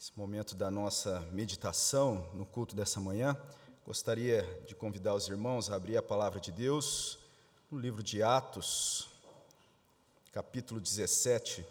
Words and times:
esse 0.00 0.12
momento 0.16 0.54
da 0.54 0.70
nossa 0.70 1.20
meditação 1.30 2.26
no 2.32 2.46
culto 2.46 2.74
dessa 2.74 2.98
manhã, 2.98 3.36
gostaria 3.84 4.42
de 4.66 4.74
convidar 4.74 5.14
os 5.14 5.28
irmãos 5.28 5.70
a 5.70 5.76
abrir 5.76 5.98
a 5.98 6.02
palavra 6.02 6.40
de 6.40 6.50
Deus 6.50 7.18
no 7.70 7.78
livro 7.78 8.02
de 8.02 8.22
Atos, 8.22 9.10
capítulo 10.32 10.80
17. 10.80 11.66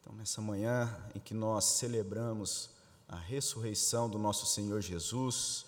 Então, 0.00 0.12
nessa 0.16 0.42
manhã 0.42 0.92
em 1.14 1.20
que 1.20 1.34
nós 1.34 1.66
celebramos 1.66 2.70
a 3.08 3.14
ressurreição 3.14 4.10
do 4.10 4.18
nosso 4.18 4.44
Senhor 4.44 4.80
Jesus, 4.80 5.66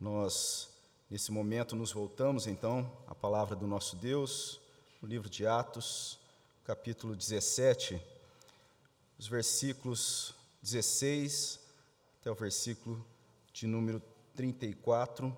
nós, 0.00 0.68
nesse 1.10 1.32
momento, 1.32 1.74
nos 1.74 1.90
voltamos 1.90 2.46
então 2.46 2.88
à 3.08 3.14
palavra 3.14 3.56
do 3.56 3.66
nosso 3.66 3.96
Deus, 3.96 4.60
no 5.02 5.08
livro 5.08 5.28
de 5.28 5.48
Atos, 5.48 6.16
capítulo 6.64 7.16
17 7.16 8.11
os 9.22 9.28
versículos 9.28 10.34
16 10.64 11.60
até 12.20 12.28
o 12.28 12.34
versículo 12.34 13.06
de 13.52 13.68
número 13.68 14.02
34. 14.34 15.32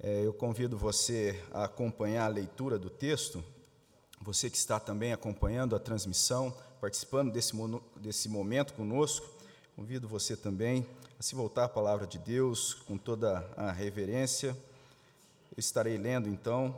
É, 0.00 0.26
eu 0.26 0.32
convido 0.32 0.76
você 0.76 1.40
a 1.52 1.66
acompanhar 1.66 2.24
a 2.24 2.28
leitura 2.28 2.80
do 2.80 2.90
texto, 2.90 3.44
você 4.20 4.50
que 4.50 4.56
está 4.56 4.80
também 4.80 5.12
acompanhando 5.12 5.76
a 5.76 5.78
transmissão, 5.78 6.52
participando 6.80 7.30
desse, 7.30 7.52
desse 7.94 8.28
momento 8.28 8.72
conosco, 8.74 9.30
convido 9.76 10.08
você 10.08 10.36
também 10.36 10.84
a 11.16 11.22
se 11.22 11.36
voltar 11.36 11.66
à 11.66 11.68
palavra 11.68 12.08
de 12.08 12.18
Deus 12.18 12.74
com 12.74 12.98
toda 12.98 13.48
a 13.56 13.70
reverência. 13.70 14.48
Eu 14.48 15.60
estarei 15.60 15.96
lendo 15.96 16.28
então 16.28 16.76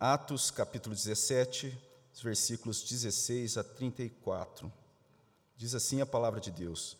Atos 0.00 0.50
capítulo 0.50 0.94
17, 0.94 1.78
versículos 2.22 2.82
16 2.82 3.58
a 3.58 3.62
34. 3.62 4.80
Diz 5.56 5.74
assim 5.74 6.00
a 6.00 6.06
palavra 6.06 6.40
de 6.40 6.50
Deus: 6.50 6.96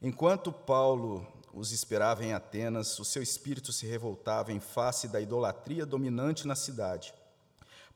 Enquanto 0.00 0.52
Paulo 0.52 1.26
os 1.54 1.70
esperava 1.70 2.24
em 2.24 2.32
Atenas, 2.32 2.98
o 2.98 3.04
seu 3.04 3.22
espírito 3.22 3.72
se 3.72 3.86
revoltava 3.86 4.52
em 4.52 4.60
face 4.60 5.08
da 5.08 5.20
idolatria 5.20 5.84
dominante 5.84 6.46
na 6.46 6.54
cidade. 6.54 7.12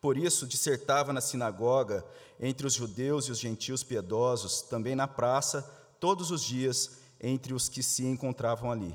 Por 0.00 0.16
isso, 0.16 0.46
dissertava 0.46 1.12
na 1.12 1.20
sinagoga, 1.20 2.04
entre 2.38 2.66
os 2.66 2.74
judeus 2.74 3.26
e 3.26 3.32
os 3.32 3.38
gentios 3.38 3.82
piedosos, 3.82 4.60
também 4.62 4.94
na 4.94 5.08
praça, 5.08 5.62
todos 5.98 6.30
os 6.30 6.42
dias, 6.42 6.98
entre 7.20 7.54
os 7.54 7.68
que 7.68 7.82
se 7.82 8.04
encontravam 8.04 8.70
ali. 8.70 8.94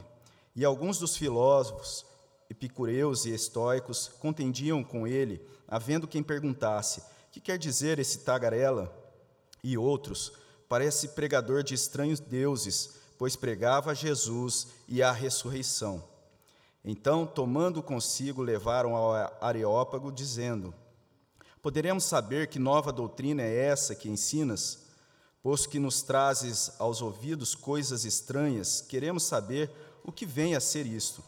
E 0.56 0.64
alguns 0.64 1.00
dos 1.00 1.18
filósofos, 1.18 2.06
epicureus 2.50 3.26
e 3.26 3.34
estoicos, 3.34 4.10
contendiam 4.20 4.84
com 4.84 5.08
ele, 5.08 5.42
havendo 5.68 6.08
quem 6.08 6.22
perguntasse: 6.22 7.02
Que 7.32 7.40
quer 7.40 7.58
dizer 7.58 7.98
esse 7.98 8.20
tagarela? 8.20 8.96
E 9.64 9.78
outros, 9.78 10.34
parece 10.72 11.10
pregador 11.10 11.64
de 11.64 11.74
estranhos 11.74 12.22
deuses, 12.22 12.92
pois 13.18 13.36
pregava 13.36 13.94
Jesus 13.94 14.68
e 14.88 15.04
a 15.04 15.12
ressurreição. 15.12 16.02
Então, 16.82 17.28
tomando 17.28 17.84
consigo, 17.84 18.42
levaram 18.42 18.96
ao 18.96 19.12
Areópago, 19.42 20.10
dizendo: 20.14 20.74
Poderemos 21.62 22.06
saber 22.06 22.48
que 22.48 22.58
nova 22.58 22.94
doutrina 22.94 23.42
é 23.42 23.54
essa 23.66 23.94
que 23.94 24.08
ensinas? 24.08 24.84
Posto 25.44 25.68
que 25.68 25.78
nos 25.78 26.04
trazes 26.04 26.72
aos 26.80 27.02
ouvidos 27.02 27.54
coisas 27.54 28.06
estranhas, 28.06 28.80
queremos 28.80 29.24
saber 29.24 29.70
o 30.06 30.10
que 30.10 30.26
vem 30.26 30.56
a 30.56 30.62
ser 30.62 30.86
isto. 30.86 31.22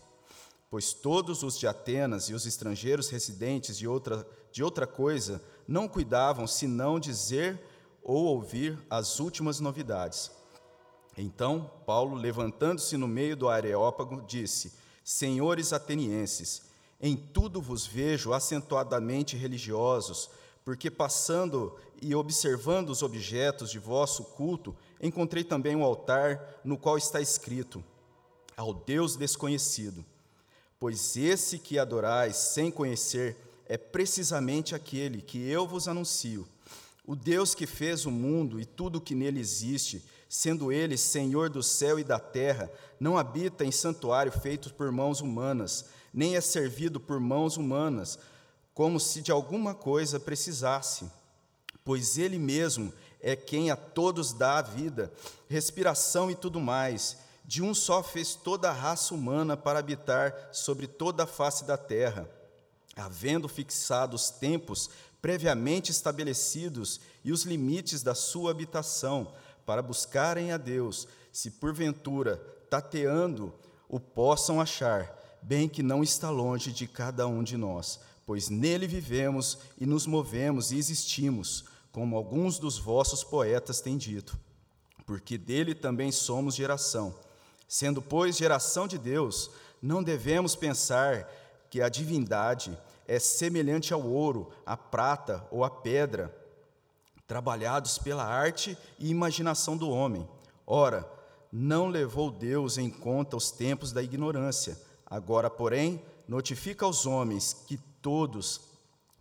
Pois 0.69 0.93
todos 0.93 1.43
os 1.43 1.59
de 1.59 1.67
Atenas 1.67 2.29
e 2.29 2.33
os 2.33 2.45
estrangeiros 2.45 3.09
residentes 3.09 3.77
de 3.77 3.89
outra, 3.89 4.25
de 4.53 4.63
outra 4.63 4.87
coisa 4.87 5.41
não 5.67 5.85
cuidavam 5.85 6.47
senão 6.47 6.97
dizer 6.97 7.59
ou 8.03 8.25
ouvir 8.25 8.77
as 8.89 9.19
últimas 9.19 9.59
novidades. 9.59 10.29
Então, 11.17 11.71
Paulo, 11.85 12.15
levantando-se 12.15 12.97
no 12.97 13.07
meio 13.07 13.35
do 13.37 13.47
Areópago, 13.47 14.21
disse: 14.21 14.73
Senhores 15.03 15.71
atenienses, 15.71 16.63
em 16.99 17.15
tudo 17.15 17.61
vos 17.61 17.85
vejo 17.85 18.33
acentuadamente 18.33 19.37
religiosos, 19.37 20.29
porque 20.65 20.89
passando 20.89 21.77
e 22.01 22.15
observando 22.15 22.89
os 22.89 23.03
objetos 23.03 23.69
de 23.69 23.79
vosso 23.79 24.23
culto, 24.23 24.75
encontrei 25.01 25.43
também 25.43 25.75
um 25.75 25.83
altar 25.83 26.59
no 26.63 26.77
qual 26.77 26.97
está 26.97 27.21
escrito: 27.21 27.83
Ao 28.57 28.73
Deus 28.73 29.15
desconhecido. 29.15 30.03
Pois 30.79 31.15
esse 31.15 31.59
que 31.59 31.79
adorais 31.79 32.35
sem 32.35 32.69
conhecer 32.69 33.37
é 33.65 33.77
precisamente 33.77 34.75
aquele 34.75 35.21
que 35.21 35.47
eu 35.49 35.65
vos 35.65 35.87
anuncio 35.87 36.45
o 37.05 37.15
Deus 37.15 37.53
que 37.53 37.67
fez 37.67 38.05
o 38.05 38.11
mundo 38.11 38.59
e 38.59 38.65
tudo 38.65 38.97
o 38.97 39.01
que 39.01 39.13
nele 39.13 39.39
existe, 39.39 40.03
sendo 40.29 40.71
ele 40.71 40.97
Senhor 40.97 41.49
do 41.49 41.61
céu 41.61 41.99
e 41.99 42.03
da 42.03 42.17
terra, 42.17 42.71
não 42.99 43.17
habita 43.17 43.65
em 43.65 43.71
santuário 43.71 44.31
feito 44.31 44.73
por 44.73 44.91
mãos 44.91 45.19
humanas, 45.19 45.85
nem 46.13 46.35
é 46.35 46.41
servido 46.41 46.99
por 46.99 47.19
mãos 47.19 47.57
humanas, 47.57 48.17
como 48.73 48.99
se 48.99 49.21
de 49.21 49.31
alguma 49.31 49.75
coisa 49.75 50.19
precisasse, 50.19 51.05
pois 51.83 52.17
ele 52.17 52.39
mesmo 52.39 52.93
é 53.19 53.35
quem 53.35 53.69
a 53.69 53.75
todos 53.75 54.33
dá 54.33 54.57
a 54.57 54.61
vida, 54.61 55.11
respiração 55.47 56.31
e 56.31 56.35
tudo 56.35 56.59
mais. 56.59 57.17
De 57.45 57.61
um 57.61 57.73
só 57.73 58.01
fez 58.01 58.35
toda 58.35 58.69
a 58.69 58.73
raça 58.73 59.13
humana 59.13 59.57
para 59.57 59.79
habitar 59.79 60.49
sobre 60.53 60.87
toda 60.87 61.23
a 61.23 61.27
face 61.27 61.65
da 61.65 61.77
terra, 61.77 62.29
havendo 62.95 63.49
fixado 63.49 64.15
os 64.15 64.29
tempos 64.29 64.89
previamente 65.23 65.89
estabelecidos 65.89 66.99
e 67.23 67.31
os 67.31 67.43
limites 67.43 68.03
da 68.03 68.13
sua 68.13 68.51
habitação, 68.51 69.31
para 69.65 69.81
buscarem 69.81 70.51
a 70.51 70.57
Deus, 70.57 71.07
se 71.31 71.49
porventura, 71.49 72.35
tateando, 72.69 73.53
o 73.87 74.01
possam 74.01 74.59
achar, 74.59 75.17
bem 75.41 75.69
que 75.69 75.81
não 75.81 76.03
está 76.03 76.29
longe 76.29 76.73
de 76.73 76.85
cada 76.87 77.25
um 77.25 77.41
de 77.41 77.55
nós, 77.55 78.01
pois 78.25 78.49
nele 78.49 78.85
vivemos 78.85 79.59
e 79.79 79.85
nos 79.85 80.05
movemos 80.05 80.73
e 80.73 80.77
existimos, 80.77 81.63
como 81.93 82.17
alguns 82.17 82.59
dos 82.59 82.77
vossos 82.77 83.23
poetas 83.23 83.79
têm 83.79 83.95
dito, 83.95 84.37
porque 85.05 85.37
dele 85.37 85.73
também 85.73 86.11
somos 86.11 86.53
geração. 86.53 87.15
Sendo, 87.65 88.01
pois, 88.01 88.35
geração 88.35 88.89
de 88.89 88.97
Deus, 88.97 89.49
não 89.81 90.03
devemos 90.03 90.53
pensar 90.53 91.31
que 91.69 91.81
a 91.81 91.87
divindade 91.87 92.77
é 93.07 93.19
semelhante 93.19 93.93
ao 93.93 94.01
ouro, 94.01 94.49
à 94.65 94.77
prata 94.77 95.45
ou 95.51 95.63
à 95.63 95.69
pedra, 95.69 96.35
trabalhados 97.27 97.97
pela 97.97 98.23
arte 98.23 98.77
e 98.99 99.09
imaginação 99.09 99.77
do 99.77 99.89
homem. 99.89 100.27
Ora, 100.65 101.09
não 101.51 101.87
levou 101.87 102.31
Deus 102.31 102.77
em 102.77 102.89
conta 102.89 103.37
os 103.37 103.51
tempos 103.51 103.91
da 103.91 104.01
ignorância. 104.01 104.79
Agora, 105.05 105.49
porém, 105.49 106.01
notifica 106.27 106.85
aos 106.85 107.05
homens 107.05 107.53
que 107.53 107.77
todos, 108.01 108.61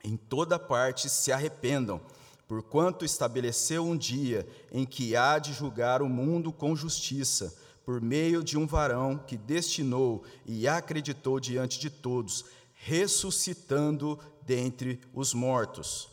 em 0.03 0.17
toda 0.17 0.59
parte, 0.59 1.09
se 1.09 1.31
arrependam, 1.31 2.01
porquanto 2.49 3.05
estabeleceu 3.05 3.85
um 3.85 3.97
dia 3.97 4.47
em 4.73 4.85
que 4.85 5.15
há 5.17 5.39
de 5.39 5.53
julgar 5.53 6.03
o 6.03 6.09
mundo 6.09 6.53
com 6.53 6.75
justiça, 6.75 7.55
por 7.85 8.01
meio 8.01 8.43
de 8.45 8.57
um 8.57 8.67
varão 8.67 9.19
que 9.19 9.37
destinou 9.37 10.23
e 10.47 10.69
acreditou 10.69 11.41
diante 11.41 11.81
de 11.81 11.91
todos 11.91 12.45
ressuscitando 12.85 14.19
dentre 14.45 15.01
os 15.15 15.33
mortos. 15.33 16.09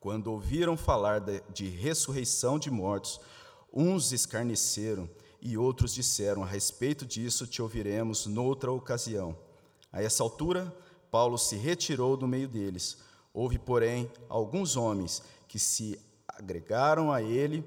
Quando 0.00 0.28
ouviram 0.28 0.74
falar 0.74 1.20
de, 1.20 1.42
de 1.52 1.68
ressurreição 1.68 2.58
de 2.58 2.70
mortos, 2.70 3.20
uns 3.70 4.10
escarneceram 4.10 5.08
e 5.42 5.58
outros 5.58 5.92
disseram: 5.92 6.42
A 6.42 6.46
respeito 6.46 7.04
disso 7.04 7.46
te 7.46 7.60
ouviremos 7.60 8.24
noutra 8.24 8.72
ocasião. 8.72 9.36
A 9.92 10.02
essa 10.02 10.22
altura, 10.22 10.74
Paulo 11.10 11.36
se 11.36 11.56
retirou 11.56 12.16
do 12.16 12.26
meio 12.26 12.48
deles. 12.48 12.96
Houve, 13.34 13.58
porém, 13.58 14.10
alguns 14.30 14.76
homens 14.76 15.22
que 15.46 15.58
se 15.58 16.00
agregaram 16.26 17.12
a 17.12 17.20
ele 17.20 17.62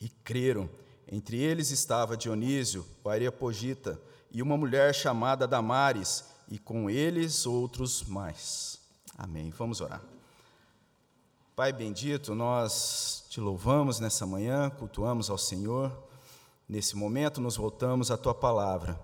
e 0.00 0.08
creram. 0.08 0.68
Entre 1.06 1.38
eles 1.38 1.70
estava 1.70 2.16
Dionísio, 2.16 2.84
o 3.04 3.08
Areopagita, 3.08 4.00
e 4.32 4.42
uma 4.42 4.56
mulher 4.56 4.92
chamada 4.92 5.46
Damares, 5.46 6.24
e 6.50 6.58
com 6.58 6.88
eles 6.88 7.46
outros 7.46 8.04
mais. 8.04 8.78
Amém. 9.16 9.50
Vamos 9.50 9.80
orar. 9.80 10.02
Pai 11.54 11.72
bendito, 11.72 12.34
nós 12.34 13.24
te 13.30 13.40
louvamos 13.40 13.98
nessa 13.98 14.26
manhã, 14.26 14.68
cultuamos 14.68 15.30
ao 15.30 15.38
Senhor. 15.38 15.90
Nesse 16.68 16.94
momento, 16.94 17.40
nos 17.40 17.56
voltamos 17.56 18.10
à 18.10 18.16
tua 18.16 18.34
palavra. 18.34 19.00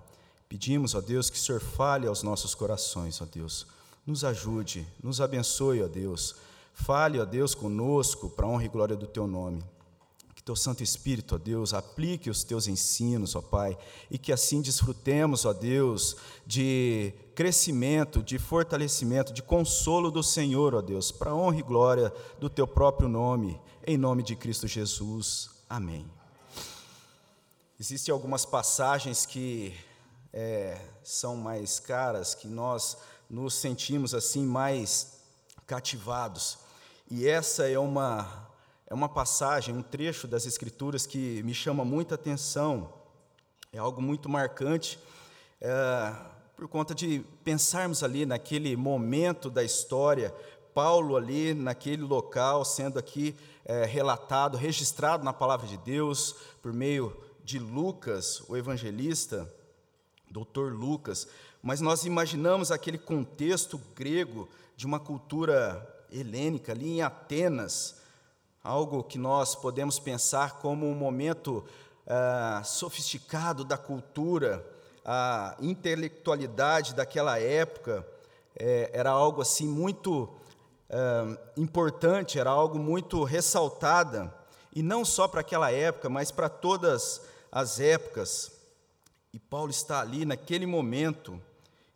Pedimos, 0.47 0.93
ó 0.93 1.01
Deus, 1.01 1.31
que 1.31 1.37
o 1.37 1.39
Senhor 1.39 1.59
fale 1.59 2.05
aos 2.05 2.21
nossos 2.21 2.53
corações, 2.53 3.19
ó 3.21 3.25
Deus. 3.25 3.65
Nos 4.05 4.23
ajude, 4.23 4.85
nos 5.01 5.19
abençoe, 5.19 5.81
ó 5.81 5.87
Deus. 5.87 6.35
Fale, 6.73 7.19
ó 7.19 7.25
Deus, 7.25 7.55
conosco, 7.55 8.29
para 8.29 8.45
a 8.45 8.49
honra 8.49 8.65
e 8.65 8.69
glória 8.69 8.95
do 8.95 9.07
teu 9.07 9.25
nome. 9.25 9.63
Que 10.43 10.47
teu 10.47 10.57
Santo 10.57 10.83
Espírito, 10.83 11.35
ó 11.35 11.37
Deus, 11.37 11.73
aplique 11.73 12.29
os 12.29 12.43
teus 12.43 12.67
ensinos, 12.67 13.33
ó 13.33 13.41
Pai, 13.41 13.77
e 14.11 14.17
que 14.17 14.29
assim 14.29 14.61
desfrutemos, 14.61 15.45
ó 15.45 15.53
Deus, 15.53 16.17
de 16.45 17.13
crescimento, 17.33 18.21
de 18.21 18.37
fortalecimento, 18.37 19.31
de 19.31 19.41
consolo 19.41 20.11
do 20.11 20.21
Senhor, 20.21 20.75
ó 20.75 20.81
Deus, 20.81 21.13
para 21.13 21.33
honra 21.33 21.59
e 21.59 21.63
glória 21.63 22.13
do 22.41 22.49
teu 22.49 22.67
próprio 22.67 23.07
nome, 23.07 23.57
em 23.87 23.97
nome 23.97 24.21
de 24.21 24.35
Cristo 24.35 24.67
Jesus. 24.67 25.49
Amém. 25.69 26.05
Existem 27.79 28.11
algumas 28.11 28.45
passagens 28.45 29.25
que 29.25 29.73
é, 30.33 30.77
são 31.05 31.37
mais 31.37 31.79
caras, 31.79 32.35
que 32.35 32.49
nós 32.49 32.97
nos 33.29 33.53
sentimos 33.53 34.13
assim 34.13 34.45
mais 34.45 35.19
cativados. 35.65 36.57
E 37.09 37.25
essa 37.25 37.65
é 37.65 37.79
uma 37.79 38.51
é 38.93 38.95
uma 38.95 39.09
passagem, 39.09 39.75
um 39.75 39.81
trecho 39.81 40.27
das 40.27 40.45
Escrituras 40.45 41.07
que 41.07 41.41
me 41.41 41.51
chama 41.51 41.83
muita 41.83 42.13
atenção. 42.13 42.93
É 43.71 43.79
algo 43.79 43.99
muito 43.99 44.29
marcante, 44.29 44.99
é, 45.59 46.13
por 46.55 46.67
conta 46.67 46.93
de 46.93 47.25
pensarmos 47.43 48.03
ali 48.03 48.23
naquele 48.23 48.75
momento 48.75 49.49
da 49.49 49.63
história, 49.63 50.31
Paulo 50.75 51.17
ali 51.17 51.55
naquele 51.55 52.03
local, 52.03 52.63
sendo 52.63 52.99
aqui 52.99 53.35
é, 53.65 53.83
relatado, 53.83 54.59
registrado 54.59 55.23
na 55.23 55.33
palavra 55.33 55.65
de 55.65 55.77
Deus, 55.77 56.35
por 56.61 56.71
meio 56.71 57.17
de 57.43 57.57
Lucas, 57.57 58.43
o 58.47 58.55
evangelista, 58.55 59.51
doutor 60.29 60.71
Lucas, 60.71 61.27
mas 61.63 61.81
nós 61.81 62.05
imaginamos 62.05 62.69
aquele 62.69 62.99
contexto 62.99 63.81
grego 63.95 64.47
de 64.77 64.85
uma 64.85 64.99
cultura 64.99 66.05
helênica 66.11 66.73
ali 66.73 66.97
em 66.97 67.01
Atenas, 67.01 68.02
algo 68.63 69.03
que 69.03 69.17
nós 69.17 69.55
podemos 69.55 69.99
pensar 69.99 70.59
como 70.59 70.87
um 70.87 70.95
momento 70.95 71.65
ah, 72.07 72.61
sofisticado 72.63 73.65
da 73.65 73.77
cultura, 73.77 74.65
a 75.03 75.57
intelectualidade 75.59 76.93
daquela 76.93 77.37
época 77.37 78.07
é, 78.55 78.89
era 78.93 79.09
algo 79.09 79.41
assim 79.41 79.67
muito 79.67 80.29
ah, 80.89 81.37
importante, 81.57 82.39
era 82.39 82.49
algo 82.51 82.79
muito 82.79 83.21
ressaltada, 83.25 84.33
e 84.73 84.81
não 84.81 85.03
só 85.03 85.27
para 85.27 85.41
aquela 85.41 85.69
época, 85.69 86.07
mas 86.07 86.31
para 86.31 86.47
todas 86.47 87.21
as 87.51 87.81
épocas. 87.81 88.49
E 89.33 89.39
Paulo 89.39 89.71
está 89.71 89.99
ali 89.99 90.23
naquele 90.23 90.65
momento, 90.65 91.37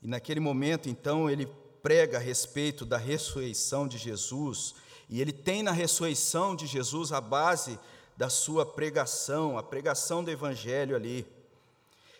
e 0.01 0.07
naquele 0.07 0.41
momento 0.41 0.89
então 0.89 1.29
ele 1.29 1.47
prega 1.81 2.17
a 2.17 2.19
respeito 2.19 2.85
da 2.85 2.97
ressurreição 2.97 3.87
de 3.87 3.97
Jesus, 3.97 4.75
e 5.09 5.21
ele 5.21 5.31
tem 5.31 5.63
na 5.63 5.71
ressurreição 5.71 6.55
de 6.55 6.65
Jesus 6.65 7.11
a 7.11 7.21
base 7.21 7.79
da 8.15 8.29
sua 8.29 8.65
pregação, 8.65 9.57
a 9.57 9.63
pregação 9.63 10.23
do 10.23 10.31
Evangelho 10.31 10.95
ali. 10.95 11.25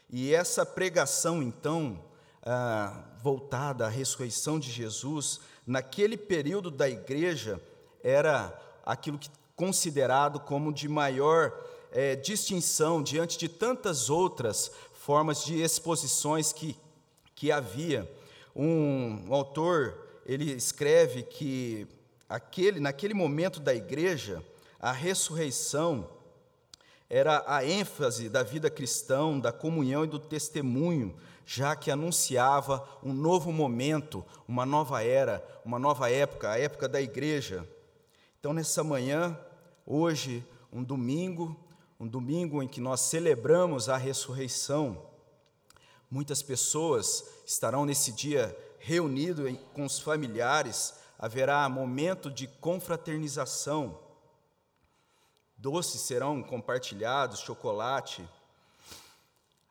E 0.09 0.33
essa 0.33 0.65
pregação, 0.65 1.43
então, 1.43 1.99
ah, 2.43 3.03
voltada 3.21 3.85
à 3.85 3.89
ressurreição 3.89 4.59
de 4.59 4.71
Jesus, 4.71 5.41
naquele 5.65 6.15
período 6.15 6.71
da 6.71 6.89
igreja, 6.89 7.61
era 8.01 8.57
aquilo 8.85 9.17
que 9.17 9.29
considerado 9.57 10.39
como 10.39 10.71
de 10.71 10.87
maior 10.87 11.51
é, 11.91 12.15
distinção 12.15 13.01
diante 13.01 13.39
de 13.39 13.49
tantas 13.49 14.07
outras 14.07 14.71
formas 14.93 15.43
de 15.43 15.59
exposições 15.59 16.53
que, 16.53 16.77
que 17.33 17.51
havia. 17.51 18.09
Um, 18.55 19.25
um 19.27 19.33
autor 19.33 20.07
ele 20.25 20.51
escreve 20.51 21.23
que 21.23 21.87
aquele, 22.29 22.79
naquele 22.79 23.13
momento 23.13 23.59
da 23.59 23.73
igreja, 23.73 24.43
a 24.79 24.91
ressurreição 24.91 26.09
era 27.09 27.43
a 27.47 27.65
ênfase 27.65 28.27
da 28.27 28.43
vida 28.43 28.69
cristã, 28.69 29.39
da 29.39 29.51
comunhão 29.51 30.03
e 30.03 30.07
do 30.07 30.19
testemunho, 30.19 31.15
já 31.45 31.75
que 31.75 31.89
anunciava 31.89 32.85
um 33.01 33.13
novo 33.13 33.51
momento, 33.53 34.25
uma 34.45 34.65
nova 34.65 35.01
era, 35.01 35.45
uma 35.63 35.79
nova 35.79 36.11
época, 36.11 36.51
a 36.51 36.59
época 36.59 36.89
da 36.89 37.01
igreja. 37.01 37.67
Então, 38.39 38.51
nessa 38.51 38.83
manhã, 38.83 39.39
hoje, 39.85 40.45
um 40.71 40.83
domingo, 40.83 41.57
um 41.97 42.07
domingo 42.07 42.61
em 42.61 42.67
que 42.67 42.81
nós 42.81 42.99
celebramos 43.01 43.87
a 43.87 43.95
ressurreição, 43.95 45.01
muitas 46.11 46.41
pessoas 46.41 47.23
estarão 47.45 47.85
nesse 47.85 48.11
dia 48.11 48.55
reunidos 48.79 49.57
com 49.73 49.85
os 49.85 49.99
familiares, 49.99 50.93
haverá 51.17 51.67
momento 51.67 52.29
de 52.29 52.47
confraternização, 52.47 53.99
doces 55.57 56.01
serão 56.01 56.43
compartilhados, 56.43 57.39
chocolate. 57.39 58.27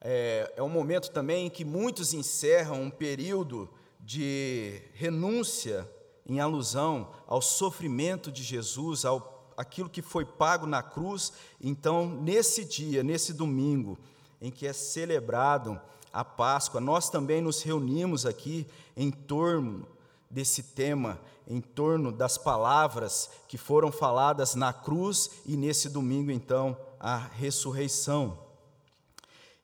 É, 0.01 0.53
é 0.57 0.63
um 0.63 0.69
momento 0.69 1.11
também 1.11 1.47
em 1.47 1.51
que 1.51 1.65
muitos 1.65 2.13
encerram 2.13 2.83
um 2.83 2.91
período 2.91 3.69
de 4.01 4.83
renúncia 4.95 5.89
em 6.27 6.41
alusão 6.41 7.13
ao 7.27 7.41
sofrimento 7.41 8.33
de 8.33 8.43
Jesus, 8.43 9.05
ao 9.05 9.37
aquilo 9.57 9.89
que 9.89 10.03
foi 10.03 10.25
pago 10.25 10.67
na 10.67 10.83
cruz. 10.83 11.33
Então, 11.61 12.07
nesse 12.09 12.65
dia, 12.65 13.03
nesse 13.03 13.33
domingo, 13.33 13.99
em 14.41 14.51
que 14.51 14.67
é 14.67 14.73
celebrado 14.73 15.81
a 16.13 16.25
Páscoa, 16.25 16.81
nós 16.81 17.09
também 17.09 17.41
nos 17.41 17.63
reunimos 17.63 18.27
aqui 18.27 18.67
em 18.97 19.11
torno 19.11 19.87
desse 20.31 20.63
tema 20.63 21.21
em 21.47 21.61
torno 21.61 22.11
das 22.11 22.37
palavras 22.37 23.31
que 23.49 23.57
foram 23.57 23.93
faladas 23.93 24.55
na 24.55 24.73
cruz 24.73 25.31
e 25.47 25.57
nesse 25.57 25.89
domingo, 25.89 26.31
então, 26.31 26.77
a 26.99 27.17
ressurreição. 27.17 28.39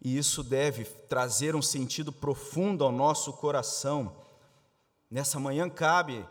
E 0.00 0.16
isso 0.16 0.42
deve 0.42 0.84
trazer 0.84 1.54
um 1.54 1.62
sentido 1.62 2.12
profundo 2.12 2.84
ao 2.84 2.92
nosso 2.92 3.32
coração. 3.32 4.16
Nessa 5.10 5.38
manhã 5.38 5.68
cabe 5.68 6.24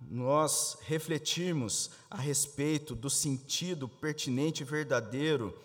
nós 0.00 0.76
refletirmos 0.82 1.90
a 2.10 2.16
respeito 2.16 2.94
do 2.94 3.08
sentido 3.08 3.88
pertinente 3.88 4.62
e 4.62 4.66
verdadeiro 4.66 5.56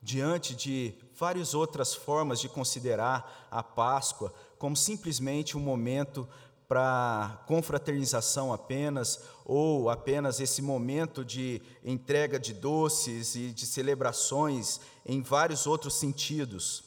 diante 0.00 0.54
de 0.54 0.94
várias 1.14 1.54
outras 1.54 1.94
formas 1.94 2.40
de 2.40 2.48
considerar 2.48 3.48
a 3.50 3.62
Páscoa 3.62 4.32
como 4.58 4.76
simplesmente 4.76 5.56
um 5.56 5.60
momento 5.60 6.28
para 6.68 7.42
confraternização 7.46 8.52
apenas, 8.52 9.20
ou 9.44 9.88
apenas 9.88 10.38
esse 10.38 10.60
momento 10.60 11.24
de 11.24 11.62
entrega 11.82 12.38
de 12.38 12.52
doces 12.52 13.34
e 13.34 13.48
de 13.48 13.64
celebrações 13.64 14.78
em 15.06 15.22
vários 15.22 15.66
outros 15.66 15.94
sentidos. 15.94 16.84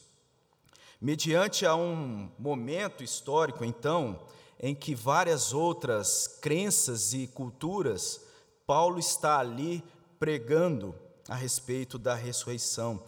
Mediante 1.01 1.65
a 1.65 1.75
um 1.75 2.29
momento 2.37 3.03
histórico, 3.03 3.65
então, 3.65 4.19
em 4.59 4.75
que 4.75 4.93
várias 4.93 5.51
outras 5.51 6.27
crenças 6.27 7.11
e 7.13 7.25
culturas, 7.25 8.21
Paulo 8.67 8.99
está 8.99 9.39
ali 9.39 9.83
pregando 10.19 10.93
a 11.27 11.33
respeito 11.33 11.97
da 11.97 12.13
ressurreição. 12.13 13.01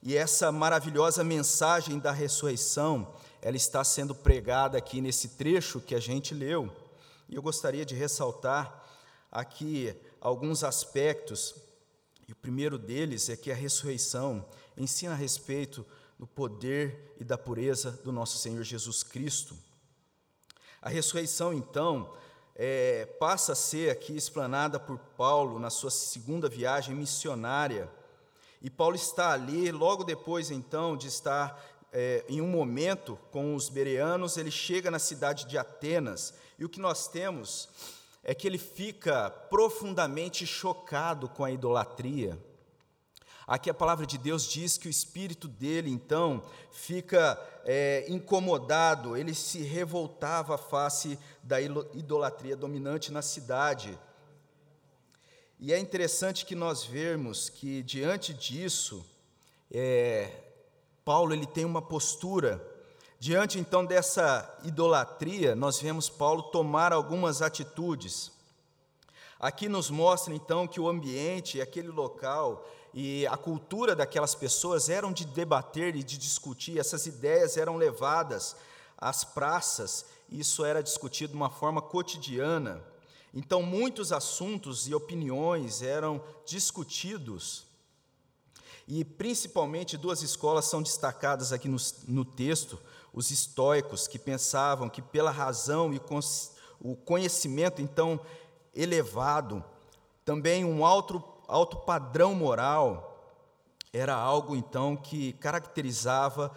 E 0.00 0.16
essa 0.16 0.52
maravilhosa 0.52 1.24
mensagem 1.24 1.98
da 1.98 2.12
ressurreição, 2.12 3.12
ela 3.42 3.56
está 3.56 3.82
sendo 3.82 4.14
pregada 4.14 4.78
aqui 4.78 5.00
nesse 5.00 5.30
trecho 5.30 5.80
que 5.80 5.96
a 5.96 6.00
gente 6.00 6.32
leu. 6.32 6.70
E 7.28 7.34
eu 7.34 7.42
gostaria 7.42 7.84
de 7.84 7.92
ressaltar 7.92 8.84
aqui 9.32 9.92
alguns 10.20 10.62
aspectos. 10.62 11.56
E 12.28 12.32
o 12.32 12.36
primeiro 12.36 12.78
deles 12.78 13.28
é 13.28 13.36
que 13.36 13.50
a 13.50 13.54
ressurreição 13.54 14.46
ensina 14.76 15.12
a 15.12 15.16
respeito 15.16 15.84
do 16.16 16.26
poder 16.26 17.14
e 17.18 17.24
da 17.24 17.36
pureza 17.36 17.90
do 18.04 18.12
nosso 18.12 18.38
Senhor 18.38 18.62
Jesus 18.62 19.02
Cristo. 19.02 19.56
A 20.80 20.88
ressurreição, 20.88 21.52
então, 21.52 22.14
é, 22.54 23.06
passa 23.18 23.52
a 23.52 23.56
ser 23.56 23.90
aqui 23.90 24.16
explanada 24.16 24.78
por 24.78 24.98
Paulo 25.16 25.58
na 25.58 25.68
sua 25.68 25.90
segunda 25.90 26.48
viagem 26.48 26.94
missionária. 26.94 27.90
E 28.60 28.70
Paulo 28.70 28.94
está 28.94 29.32
ali, 29.32 29.72
logo 29.72 30.04
depois, 30.04 30.50
então, 30.52 30.96
de 30.96 31.08
estar 31.08 31.71
é, 31.92 32.24
em 32.28 32.40
um 32.40 32.46
momento 32.46 33.18
com 33.30 33.54
os 33.54 33.68
bereanos, 33.68 34.36
ele 34.36 34.50
chega 34.50 34.90
na 34.90 34.98
cidade 34.98 35.46
de 35.46 35.58
Atenas, 35.58 36.32
e 36.58 36.64
o 36.64 36.68
que 36.68 36.80
nós 36.80 37.06
temos 37.06 37.68
é 38.24 38.34
que 38.34 38.46
ele 38.46 38.58
fica 38.58 39.28
profundamente 39.28 40.46
chocado 40.46 41.28
com 41.28 41.44
a 41.44 41.50
idolatria. 41.50 42.38
Aqui 43.46 43.68
a 43.68 43.74
palavra 43.74 44.06
de 44.06 44.16
Deus 44.16 44.44
diz 44.48 44.78
que 44.78 44.86
o 44.86 44.90
espírito 44.90 45.48
dele, 45.48 45.90
então, 45.90 46.42
fica 46.70 47.38
é, 47.64 48.06
incomodado, 48.08 49.16
ele 49.16 49.34
se 49.34 49.58
revoltava 49.62 50.56
face 50.56 51.18
da 51.42 51.60
idolatria 51.60 52.56
dominante 52.56 53.10
na 53.10 53.20
cidade. 53.20 53.98
E 55.58 55.72
é 55.72 55.78
interessante 55.78 56.46
que 56.46 56.54
nós 56.54 56.84
vemos 56.84 57.48
que, 57.48 57.82
diante 57.82 58.32
disso, 58.32 59.04
é, 59.70 60.41
Paulo 61.04 61.34
ele 61.34 61.46
tem 61.46 61.64
uma 61.64 61.82
postura. 61.82 62.64
Diante 63.18 63.58
então 63.58 63.84
dessa 63.84 64.58
idolatria, 64.64 65.54
nós 65.54 65.80
vemos 65.80 66.08
Paulo 66.08 66.44
tomar 66.44 66.92
algumas 66.92 67.42
atitudes. 67.42 68.32
Aqui 69.38 69.68
nos 69.68 69.90
mostra 69.90 70.34
então 70.34 70.66
que 70.68 70.80
o 70.80 70.88
ambiente, 70.88 71.60
aquele 71.60 71.88
local 71.88 72.64
e 72.94 73.26
a 73.26 73.36
cultura 73.36 73.96
daquelas 73.96 74.34
pessoas 74.34 74.88
eram 74.88 75.12
de 75.12 75.24
debater 75.24 75.96
e 75.96 76.02
de 76.02 76.16
discutir, 76.16 76.78
essas 76.78 77.06
ideias 77.06 77.56
eram 77.56 77.76
levadas 77.76 78.54
às 78.96 79.24
praças, 79.24 80.04
isso 80.30 80.64
era 80.64 80.82
discutido 80.82 81.32
de 81.32 81.36
uma 81.36 81.50
forma 81.50 81.82
cotidiana. 81.82 82.82
Então, 83.34 83.62
muitos 83.62 84.12
assuntos 84.12 84.86
e 84.86 84.94
opiniões 84.94 85.82
eram 85.82 86.22
discutidos 86.44 87.71
E 88.86 89.04
principalmente 89.04 89.96
duas 89.96 90.22
escolas 90.22 90.64
são 90.64 90.82
destacadas 90.82 91.52
aqui 91.52 91.68
no, 91.68 91.76
no 92.08 92.24
texto: 92.24 92.78
os 93.12 93.30
estoicos, 93.30 94.08
que 94.08 94.18
pensavam 94.18 94.88
que 94.88 95.00
pela 95.00 95.30
razão 95.30 95.92
e 95.92 96.00
o 96.80 96.96
conhecimento 96.96 97.80
então 97.80 98.20
elevado, 98.74 99.64
também 100.24 100.64
um 100.64 100.84
alto, 100.84 101.22
alto 101.46 101.76
padrão 101.78 102.34
moral, 102.34 103.08
era 103.92 104.14
algo 104.14 104.56
então 104.56 104.96
que 104.96 105.34
caracterizava 105.34 106.50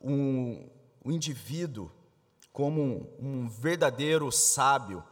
um, 0.00 0.66
um 1.04 1.12
indivíduo 1.12 1.90
como 2.52 2.82
um, 2.82 3.06
um 3.20 3.48
verdadeiro 3.48 4.30
sábio. 4.32 5.04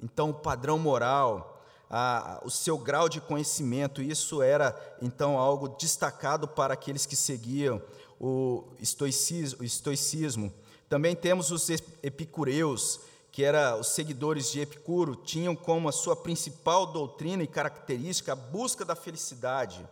Então, 0.00 0.30
o 0.30 0.34
padrão 0.34 0.78
moral, 0.78 1.53
a, 1.96 2.40
o 2.44 2.50
seu 2.50 2.76
grau 2.76 3.08
de 3.08 3.20
conhecimento, 3.20 4.02
isso 4.02 4.42
era 4.42 4.74
então 5.00 5.38
algo 5.38 5.68
destacado 5.68 6.48
para 6.48 6.74
aqueles 6.74 7.06
que 7.06 7.14
seguiam 7.14 7.80
o 8.20 8.64
estoicismo. 8.80 9.60
O 9.60 9.64
estoicismo. 9.64 10.52
Também 10.88 11.14
temos 11.14 11.52
os 11.52 11.70
epicureus, 12.02 12.98
que 13.30 13.44
eram 13.44 13.78
os 13.78 13.90
seguidores 13.90 14.50
de 14.50 14.60
Epicuro, 14.60 15.14
tinham 15.14 15.54
como 15.54 15.88
a 15.88 15.92
sua 15.92 16.16
principal 16.16 16.84
doutrina 16.84 17.44
e 17.44 17.46
característica 17.46 18.32
a 18.32 18.36
busca 18.36 18.84
da 18.84 18.96
felicidade. 18.96 19.88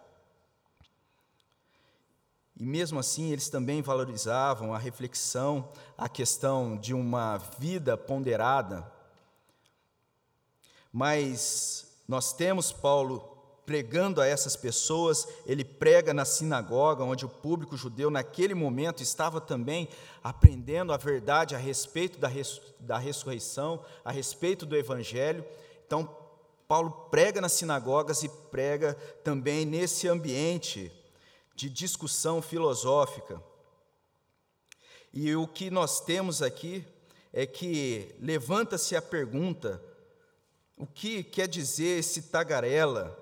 E 2.56 2.66
mesmo 2.66 2.98
assim, 2.98 3.30
eles 3.30 3.48
também 3.48 3.80
valorizavam 3.80 4.74
a 4.74 4.78
reflexão, 4.78 5.68
a 5.96 6.08
questão 6.08 6.76
de 6.76 6.94
uma 6.94 7.38
vida 7.60 7.96
ponderada. 7.96 8.90
Mas 10.92 11.91
nós 12.06 12.32
temos 12.32 12.72
Paulo 12.72 13.32
pregando 13.64 14.20
a 14.20 14.26
essas 14.26 14.56
pessoas, 14.56 15.26
ele 15.46 15.64
prega 15.64 16.12
na 16.12 16.24
sinagoga, 16.24 17.04
onde 17.04 17.24
o 17.24 17.28
público 17.28 17.76
judeu, 17.76 18.10
naquele 18.10 18.54
momento, 18.54 19.02
estava 19.02 19.40
também 19.40 19.88
aprendendo 20.22 20.92
a 20.92 20.96
verdade 20.96 21.54
a 21.54 21.58
respeito 21.58 22.18
da, 22.18 22.28
res, 22.28 22.60
da 22.80 22.98
ressurreição, 22.98 23.84
a 24.04 24.10
respeito 24.10 24.66
do 24.66 24.76
evangelho. 24.76 25.44
Então, 25.86 26.08
Paulo 26.66 26.90
prega 27.10 27.40
nas 27.40 27.52
sinagogas 27.52 28.22
e 28.22 28.28
prega 28.28 28.94
também 29.22 29.64
nesse 29.64 30.08
ambiente 30.08 30.90
de 31.54 31.68
discussão 31.68 32.42
filosófica. 32.42 33.40
E 35.12 35.36
o 35.36 35.46
que 35.46 35.70
nós 35.70 36.00
temos 36.00 36.42
aqui 36.42 36.84
é 37.32 37.46
que 37.46 38.14
levanta-se 38.20 38.96
a 38.96 39.02
pergunta: 39.02 39.82
o 40.76 40.86
que 40.86 41.22
quer 41.22 41.48
dizer 41.48 41.98
esse 41.98 42.22
tagarela? 42.22 43.18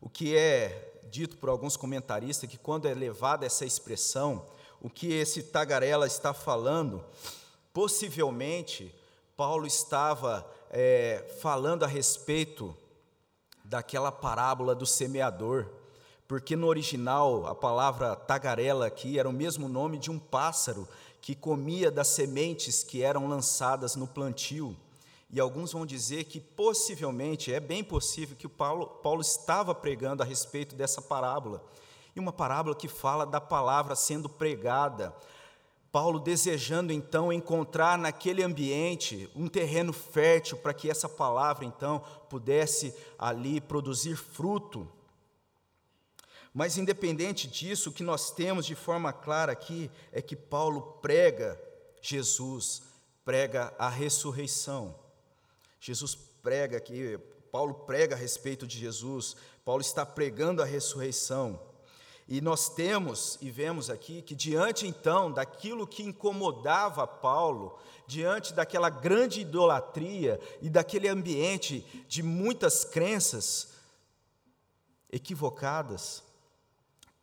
O 0.00 0.08
que 0.08 0.36
é 0.36 1.02
dito 1.10 1.36
por 1.36 1.48
alguns 1.48 1.76
comentaristas 1.76 2.48
que, 2.48 2.56
quando 2.56 2.86
é 2.86 2.94
levada 2.94 3.44
essa 3.44 3.64
expressão, 3.64 4.46
o 4.80 4.88
que 4.88 5.12
esse 5.12 5.42
tagarela 5.42 6.06
está 6.06 6.32
falando, 6.32 7.04
possivelmente 7.72 8.94
Paulo 9.36 9.66
estava 9.66 10.48
é, 10.70 11.24
falando 11.40 11.84
a 11.84 11.88
respeito 11.88 12.76
daquela 13.64 14.12
parábola 14.12 14.74
do 14.74 14.86
semeador, 14.86 15.66
porque 16.26 16.54
no 16.56 16.66
original 16.66 17.46
a 17.46 17.54
palavra 17.54 18.14
tagarela 18.14 18.86
aqui 18.86 19.18
era 19.18 19.28
o 19.28 19.32
mesmo 19.32 19.68
nome 19.68 19.98
de 19.98 20.10
um 20.10 20.18
pássaro 20.18 20.88
que 21.20 21.34
comia 21.34 21.90
das 21.90 22.08
sementes 22.08 22.82
que 22.82 23.02
eram 23.02 23.28
lançadas 23.28 23.96
no 23.96 24.06
plantio. 24.06 24.76
E 25.32 25.38
alguns 25.38 25.72
vão 25.72 25.86
dizer 25.86 26.24
que 26.24 26.40
possivelmente, 26.40 27.52
é 27.52 27.60
bem 27.60 27.84
possível, 27.84 28.36
que 28.36 28.46
o 28.46 28.50
Paulo, 28.50 28.86
Paulo 28.86 29.20
estava 29.20 29.74
pregando 29.74 30.22
a 30.22 30.26
respeito 30.26 30.74
dessa 30.74 31.00
parábola. 31.00 31.64
E 32.16 32.20
uma 32.20 32.32
parábola 32.32 32.74
que 32.74 32.88
fala 32.88 33.24
da 33.24 33.40
palavra 33.40 33.94
sendo 33.94 34.28
pregada. 34.28 35.14
Paulo 35.92 36.18
desejando 36.18 36.92
então 36.92 37.32
encontrar 37.32 37.96
naquele 37.96 38.42
ambiente 38.42 39.30
um 39.34 39.48
terreno 39.48 39.92
fértil 39.92 40.56
para 40.56 40.74
que 40.74 40.90
essa 40.90 41.08
palavra 41.08 41.64
então 41.64 42.02
pudesse 42.28 42.94
ali 43.18 43.60
produzir 43.60 44.16
fruto. 44.16 44.90
Mas 46.52 46.76
independente 46.76 47.46
disso, 47.46 47.90
o 47.90 47.92
que 47.92 48.02
nós 48.02 48.32
temos 48.32 48.66
de 48.66 48.74
forma 48.74 49.12
clara 49.12 49.52
aqui 49.52 49.88
é 50.10 50.20
que 50.20 50.34
Paulo 50.34 50.98
prega 51.00 51.60
Jesus, 52.02 52.82
prega 53.24 53.72
a 53.78 53.88
ressurreição. 53.88 54.99
Jesus 55.80 56.14
prega 56.14 56.76
aqui, 56.76 57.18
Paulo 57.50 57.74
prega 57.74 58.14
a 58.14 58.18
respeito 58.18 58.66
de 58.66 58.78
Jesus, 58.78 59.34
Paulo 59.64 59.80
está 59.80 60.04
pregando 60.04 60.62
a 60.62 60.66
ressurreição. 60.66 61.58
E 62.28 62.40
nós 62.40 62.68
temos 62.68 63.36
e 63.40 63.50
vemos 63.50 63.90
aqui 63.90 64.22
que, 64.22 64.36
diante 64.36 64.86
então 64.86 65.32
daquilo 65.32 65.84
que 65.86 66.04
incomodava 66.04 67.04
Paulo, 67.04 67.76
diante 68.06 68.52
daquela 68.52 68.88
grande 68.88 69.40
idolatria 69.40 70.38
e 70.62 70.70
daquele 70.70 71.08
ambiente 71.08 71.84
de 72.06 72.22
muitas 72.22 72.84
crenças 72.84 73.72
equivocadas, 75.10 76.22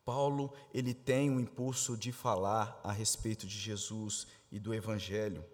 Paulo 0.04 0.52
ele 0.74 0.94
tem 0.94 1.30
um 1.30 1.40
impulso 1.40 1.96
de 1.96 2.12
falar 2.12 2.78
a 2.84 2.92
respeito 2.92 3.48
de 3.48 3.58
Jesus 3.58 4.28
e 4.52 4.60
do 4.60 4.74
Evangelho. 4.74 5.46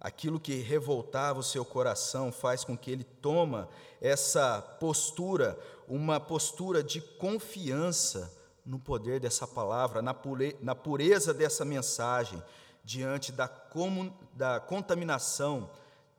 Aquilo 0.00 0.38
que 0.38 0.54
revoltava 0.56 1.40
o 1.40 1.42
seu 1.42 1.64
coração 1.64 2.30
faz 2.30 2.62
com 2.62 2.78
que 2.78 2.90
ele 2.90 3.02
toma 3.02 3.68
essa 4.00 4.62
postura, 4.62 5.58
uma 5.88 6.20
postura 6.20 6.82
de 6.82 7.00
confiança 7.00 8.32
no 8.64 8.78
poder 8.78 9.18
dessa 9.18 9.46
palavra, 9.46 10.00
na 10.00 10.74
pureza 10.74 11.34
dessa 11.34 11.64
mensagem, 11.64 12.40
diante 12.84 13.32
da, 13.32 13.50
da 14.34 14.60
contaminação 14.60 15.70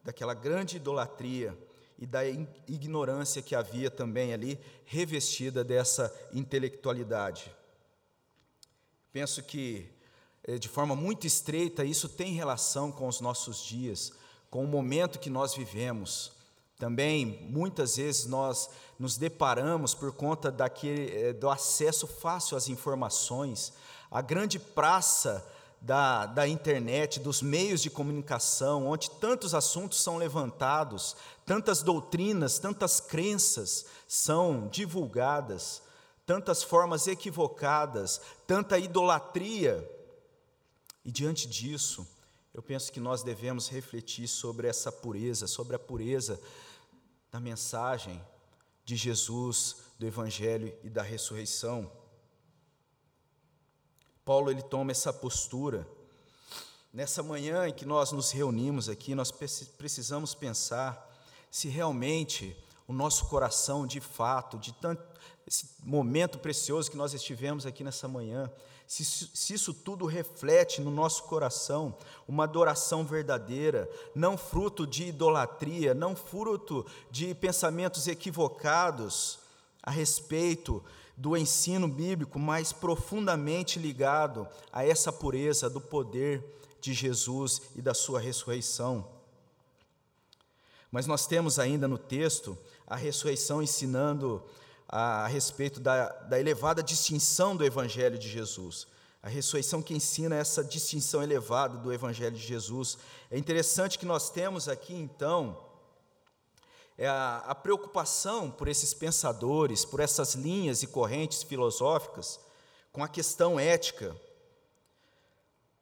daquela 0.03 0.33
grande 0.33 0.77
idolatria 0.77 1.57
e 1.97 2.05
da 2.05 2.25
ignorância 2.25 3.41
que 3.41 3.55
havia 3.55 3.91
também 3.91 4.33
ali, 4.33 4.59
revestida 4.85 5.63
dessa 5.63 6.13
intelectualidade. 6.33 7.51
Penso 9.11 9.43
que 9.43 9.89
de 10.57 10.67
forma 10.67 10.95
muito 10.95 11.27
estreita, 11.27 11.83
isso 11.83 12.09
tem 12.09 12.33
relação 12.33 12.91
com 12.91 13.07
os 13.07 13.21
nossos 13.21 13.63
dias, 13.63 14.11
com 14.49 14.63
o 14.63 14.67
momento 14.67 15.19
que 15.19 15.29
nós 15.29 15.53
vivemos. 15.53 16.31
Também, 16.79 17.47
muitas 17.49 17.97
vezes, 17.97 18.25
nós 18.25 18.69
nos 18.97 19.17
deparamos 19.17 19.93
por 19.93 20.13
conta 20.13 20.49
daquele, 20.49 21.15
eh, 21.15 21.33
do 21.33 21.49
acesso 21.49 22.07
fácil 22.07 22.55
às 22.55 22.69
informações, 22.69 23.73
a 24.09 24.21
grande 24.21 24.57
praça 24.57 25.45
da, 25.81 26.25
da 26.25 26.47
internet, 26.47 27.19
dos 27.19 27.41
meios 27.41 27.81
de 27.81 27.89
comunicação, 27.89 28.87
onde 28.87 29.11
tantos 29.11 29.53
assuntos 29.53 30.01
são 30.01 30.17
levantados, 30.17 31.15
tantas 31.45 31.81
doutrinas, 31.81 32.59
tantas 32.59 32.99
crenças 32.99 33.85
são 34.07 34.67
divulgadas, 34.67 35.81
tantas 36.25 36.63
formas 36.63 37.07
equivocadas, 37.07 38.21
tanta 38.47 38.77
idolatria 38.77 39.87
e 41.03 41.11
diante 41.11 41.47
disso, 41.47 42.07
eu 42.53 42.61
penso 42.61 42.91
que 42.91 42.99
nós 42.99 43.23
devemos 43.23 43.69
refletir 43.69 44.27
sobre 44.27 44.67
essa 44.67 44.91
pureza, 44.91 45.47
sobre 45.47 45.75
a 45.75 45.79
pureza 45.79 46.41
da 47.31 47.39
mensagem 47.39 48.21
de 48.83 48.95
Jesus, 48.95 49.77
do 49.99 50.05
Evangelho 50.05 50.75
e 50.83 50.89
da 50.89 51.03
ressurreição. 51.03 51.91
Paulo 54.25 54.49
ele 54.51 54.61
toma 54.61 54.91
essa 54.91 55.13
postura. 55.13 55.87
Nessa 56.91 57.21
manhã 57.21 57.67
em 57.67 57.73
que 57.73 57.85
nós 57.85 58.11
nos 58.11 58.31
reunimos 58.31 58.89
aqui, 58.89 59.13
nós 59.13 59.31
precisamos 59.31 60.33
pensar 60.33 61.07
se 61.51 61.67
realmente 61.67 62.57
o 62.89 62.93
nosso 62.93 63.25
coração, 63.25 63.85
de 63.85 64.01
fato, 64.01 64.57
de 64.57 64.73
tanto 64.73 65.03
esse 65.45 65.69
momento 65.83 66.39
precioso 66.39 66.89
que 66.89 66.97
nós 66.97 67.13
estivemos 67.13 67.63
aqui 67.67 67.83
nessa 67.83 68.07
manhã, 68.07 68.51
se, 68.87 69.05
se 69.05 69.53
isso 69.53 69.75
tudo 69.75 70.07
reflete 70.07 70.81
no 70.81 70.89
nosso 70.89 71.25
coração 71.25 71.95
uma 72.27 72.45
adoração 72.45 73.05
verdadeira, 73.05 73.87
não 74.15 74.35
fruto 74.35 74.87
de 74.87 75.05
idolatria, 75.05 75.93
não 75.93 76.15
fruto 76.15 76.83
de 77.11 77.35
pensamentos 77.35 78.07
equivocados 78.07 79.37
a 79.83 79.91
respeito 79.91 80.83
do 81.15 81.37
ensino 81.37 81.87
bíblico, 81.87 82.39
mas 82.39 82.73
profundamente 82.73 83.77
ligado 83.77 84.47
a 84.73 84.83
essa 84.83 85.13
pureza 85.13 85.69
do 85.69 85.79
poder 85.79 86.43
de 86.81 86.91
Jesus 86.91 87.61
e 87.75 87.83
da 87.83 87.93
sua 87.93 88.19
ressurreição. 88.19 89.19
Mas 90.91 91.05
nós 91.05 91.27
temos 91.27 91.59
ainda 91.59 91.87
no 91.87 91.97
texto 91.97 92.57
a 92.89 92.95
ressurreição 92.95 93.61
ensinando 93.61 94.43
a, 94.87 95.25
a 95.25 95.27
respeito 95.27 95.79
da, 95.79 96.09
da 96.23 96.39
elevada 96.39 96.81
distinção 96.81 97.55
do 97.55 97.63
Evangelho 97.63 98.17
de 98.17 98.27
Jesus. 98.27 98.87
A 99.21 99.29
ressurreição 99.29 99.81
que 99.81 99.93
ensina 99.93 100.35
essa 100.35 100.63
distinção 100.63 101.21
elevada 101.21 101.77
do 101.77 101.93
Evangelho 101.93 102.35
de 102.35 102.45
Jesus. 102.45 102.97
É 103.29 103.37
interessante 103.37 103.99
que 103.99 104.05
nós 104.05 104.31
temos 104.31 104.67
aqui, 104.67 104.93
então, 104.93 105.57
é 106.97 107.07
a, 107.07 107.37
a 107.45 107.53
preocupação 107.53 108.49
por 108.49 108.67
esses 108.67 108.93
pensadores, 108.93 109.85
por 109.85 109.99
essas 109.99 110.33
linhas 110.33 110.81
e 110.81 110.87
correntes 110.87 111.43
filosóficas, 111.43 112.39
com 112.91 113.03
a 113.03 113.07
questão 113.07 113.59
ética. 113.59 114.15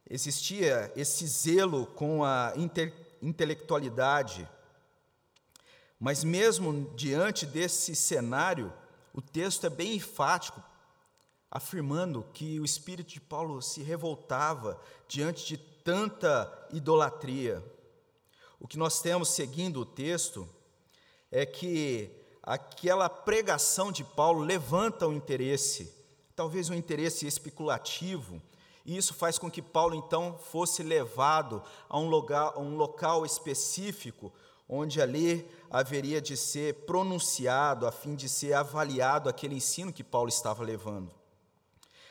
Existia 0.09 0.91
esse 0.95 1.25
zelo 1.25 1.85
com 1.87 2.23
a 2.23 2.53
inte, 2.55 2.93
intelectualidade, 3.21 4.47
mas 5.99 6.23
mesmo 6.23 6.91
diante 6.95 7.45
desse 7.45 7.95
cenário, 7.95 8.71
o 9.13 9.21
texto 9.21 9.65
é 9.65 9.69
bem 9.69 9.95
enfático, 9.95 10.61
afirmando 11.49 12.25
que 12.33 12.59
o 12.59 12.65
espírito 12.65 13.13
de 13.13 13.21
Paulo 13.21 13.61
se 13.61 13.81
revoltava 13.81 14.79
diante 15.07 15.45
de 15.45 15.57
tanta 15.57 16.67
idolatria. 16.71 17.63
O 18.59 18.67
que 18.67 18.77
nós 18.77 19.01
temos 19.01 19.29
seguindo 19.29 19.81
o 19.81 19.85
texto 19.85 20.47
é 21.31 21.45
que 21.45 22.11
aquela 22.43 23.09
pregação 23.09 23.91
de 23.91 24.03
Paulo 24.03 24.41
levanta 24.41 25.07
o 25.07 25.13
interesse, 25.13 25.93
talvez 26.35 26.69
um 26.69 26.73
interesse 26.73 27.25
especulativo, 27.25 28.41
e 28.85 28.95
isso 28.95 29.13
faz 29.13 29.37
com 29.37 29.51
que 29.51 29.61
Paulo 29.61 29.95
então 29.95 30.37
fosse 30.37 30.81
levado 30.81 31.61
a 31.89 31.99
um 31.99 32.07
local, 32.07 32.53
a 32.55 32.59
um 32.59 32.77
local 32.77 33.25
específico, 33.25 34.31
onde 34.69 35.01
ali 35.01 35.49
haveria 35.69 36.21
de 36.21 36.35
ser 36.35 36.73
pronunciado, 36.85 37.87
a 37.87 37.91
fim 37.91 38.15
de 38.15 38.27
ser 38.27 38.53
avaliado 38.53 39.29
aquele 39.29 39.55
ensino 39.55 39.93
que 39.93 40.03
Paulo 40.03 40.29
estava 40.29 40.63
levando. 40.63 41.11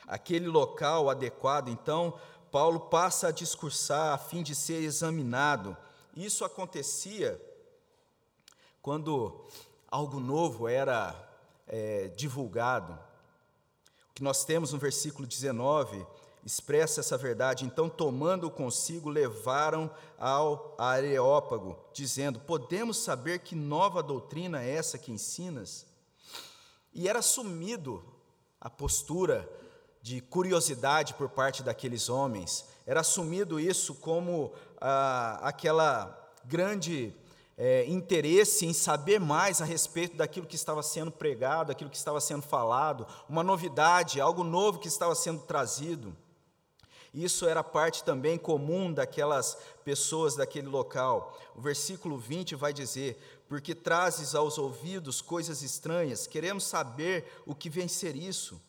Aquele 0.06 0.46
local 0.46 1.10
adequado, 1.10 1.68
então, 1.68 2.18
Paulo 2.50 2.80
passa 2.80 3.28
a 3.28 3.32
discursar 3.32 4.14
a 4.14 4.18
fim 4.18 4.42
de 4.42 4.54
ser 4.54 4.82
examinado. 4.82 5.76
Isso 6.14 6.44
acontecia 6.44 7.40
quando 8.80 9.44
algo 9.90 10.20
novo 10.20 10.68
era 10.68 11.14
é, 11.66 12.08
divulgado. 12.16 12.92
O 14.10 14.14
que 14.14 14.22
nós 14.22 14.44
temos 14.44 14.72
no 14.72 14.78
versículo 14.78 15.26
19 15.26 16.06
expressa 16.46 17.00
essa 17.00 17.18
verdade. 17.18 17.64
Então, 17.64 17.88
tomando 17.88 18.48
consigo, 18.48 19.10
levaram 19.10 19.90
ao 20.16 20.76
Areópago, 20.78 21.76
dizendo: 21.92 22.38
Podemos 22.38 22.98
saber 22.98 23.40
que 23.40 23.56
nova 23.56 24.00
doutrina 24.00 24.62
é 24.62 24.70
essa 24.70 24.96
que 24.96 25.10
ensinas? 25.10 25.84
E 26.94 27.08
era 27.08 27.18
assumido 27.18 28.02
a 28.60 28.70
postura 28.70 29.50
de 30.00 30.20
curiosidade 30.20 31.14
por 31.14 31.28
parte 31.28 31.64
daqueles 31.64 32.08
homens, 32.08 32.64
era 32.86 33.00
assumido 33.00 33.58
isso 33.58 33.96
como 33.96 34.52
ah, 34.80 35.40
aquela 35.42 36.32
grande 36.44 37.12
é, 37.58 37.84
interesse 37.86 38.64
em 38.64 38.72
saber 38.72 39.18
mais 39.18 39.60
a 39.60 39.64
respeito 39.64 40.16
daquilo 40.16 40.46
que 40.46 40.54
estava 40.54 40.80
sendo 40.80 41.10
pregado, 41.10 41.68
daquilo 41.68 41.90
que 41.90 41.96
estava 41.96 42.20
sendo 42.20 42.42
falado, 42.42 43.04
uma 43.28 43.42
novidade, 43.42 44.20
algo 44.20 44.44
novo 44.44 44.78
que 44.78 44.86
estava 44.86 45.14
sendo 45.16 45.42
trazido. 45.42 46.16
Isso 47.16 47.46
era 47.46 47.64
parte 47.64 48.04
também 48.04 48.36
comum 48.36 48.92
daquelas 48.92 49.56
pessoas 49.82 50.36
daquele 50.36 50.68
local. 50.68 51.34
O 51.56 51.62
versículo 51.62 52.18
20 52.18 52.54
vai 52.54 52.74
dizer: 52.74 53.18
Porque 53.48 53.74
trazes 53.74 54.34
aos 54.34 54.58
ouvidos 54.58 55.22
coisas 55.22 55.62
estranhas, 55.62 56.26
queremos 56.26 56.64
saber 56.64 57.24
o 57.46 57.54
que 57.54 57.70
vem 57.70 57.88
ser 57.88 58.14
isso. 58.14 58.60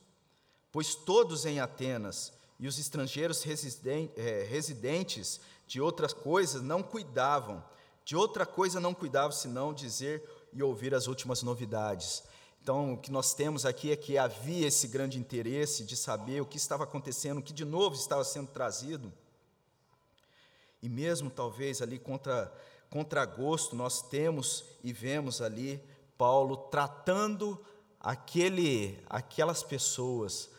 Pois 0.71 0.95
todos 0.95 1.45
em 1.45 1.59
Atenas 1.59 2.31
e 2.57 2.67
os 2.67 2.79
estrangeiros 2.79 3.43
é, 3.45 4.43
residentes 4.49 5.41
de 5.67 5.81
outras 5.81 6.13
coisas 6.13 6.61
não 6.61 6.81
cuidavam 6.81 7.61
de 8.07 8.15
outra 8.15 8.45
coisa 8.45 8.79
não 8.79 8.93
cuidava 8.93 9.33
senão 9.33 9.73
dizer 9.73 10.23
e 10.53 10.63
ouvir 10.63 10.95
as 10.95 11.07
últimas 11.07 11.43
novidades. 11.43 12.23
Então, 12.67 12.95
o 12.95 12.97
que 12.97 13.09
nós 13.09 13.33
temos 13.33 13.65
aqui 13.65 13.91
é 13.91 13.95
que 13.95 14.17
havia 14.17 14.67
esse 14.67 14.89
grande 14.89 15.17
interesse 15.17 15.86
de 15.86 15.95
saber 15.95 16.41
o 16.41 16.45
que 16.45 16.57
estava 16.57 16.84
acontecendo, 16.84 17.38
o 17.38 17.41
que 17.41 17.53
de 17.53 17.63
novo 17.63 17.95
estava 17.95 18.25
sendo 18.25 18.49
trazido. 18.49 19.10
E 20.84 20.89
mesmo 20.89 21.30
talvez 21.30 21.82
ali 21.82 21.97
contra 21.97 22.53
contra 22.89 23.23
gosto, 23.23 23.73
nós 23.73 24.01
temos 24.01 24.65
e 24.84 24.91
vemos 24.91 25.41
ali 25.41 25.82
Paulo 26.17 26.58
tratando 26.58 27.58
aquele 28.01 28.99
aquelas 29.10 29.63
pessoas 29.63 30.49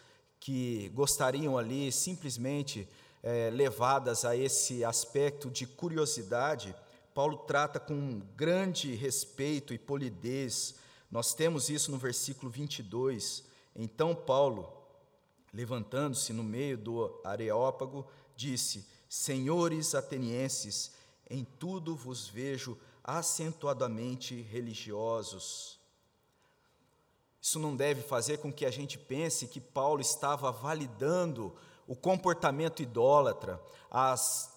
que 0.40 0.88
gostariam 0.94 1.58
ali 1.58 1.92
simplesmente 1.92 2.88
é, 3.22 3.50
levadas 3.50 4.24
a 4.24 4.34
esse 4.34 4.82
aspecto 4.82 5.50
de 5.50 5.66
curiosidade 5.66 6.74
Paulo 7.18 7.36
trata 7.38 7.80
com 7.80 8.20
grande 8.36 8.94
respeito 8.94 9.74
e 9.74 9.78
polidez. 9.78 10.76
Nós 11.10 11.34
temos 11.34 11.70
isso 11.70 11.90
no 11.90 11.98
versículo 11.98 12.50
22. 12.50 13.44
Então 13.74 14.14
Paulo, 14.14 14.72
levantando-se 15.52 16.32
no 16.32 16.44
meio 16.44 16.76
do 16.76 17.20
Areópago, 17.24 18.06
disse: 18.36 18.86
Senhores 19.08 19.94
atenienses, 19.94 20.92
em 21.28 21.44
tudo 21.44 21.96
vos 21.96 22.28
vejo 22.28 22.78
acentuadamente 23.02 24.42
religiosos. 24.42 25.78
Isso 27.40 27.58
não 27.58 27.74
deve 27.74 28.02
fazer 28.02 28.38
com 28.38 28.52
que 28.52 28.66
a 28.66 28.70
gente 28.70 28.98
pense 28.98 29.46
que 29.46 29.60
Paulo 29.60 30.02
estava 30.02 30.52
validando 30.52 31.56
o 31.86 31.96
comportamento 31.96 32.82
idólatra, 32.82 33.58
as 33.90 34.52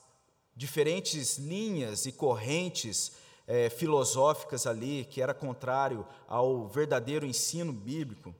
diferentes 0.53 1.37
linhas 1.37 2.05
e 2.05 2.11
correntes 2.11 3.13
é, 3.51 3.69
filosóficas 3.69 4.65
ali, 4.65 5.03
que 5.03 5.21
era 5.21 5.33
contrário 5.33 6.07
ao 6.25 6.69
verdadeiro 6.69 7.25
ensino 7.25 7.73
bíblico. 7.73 8.33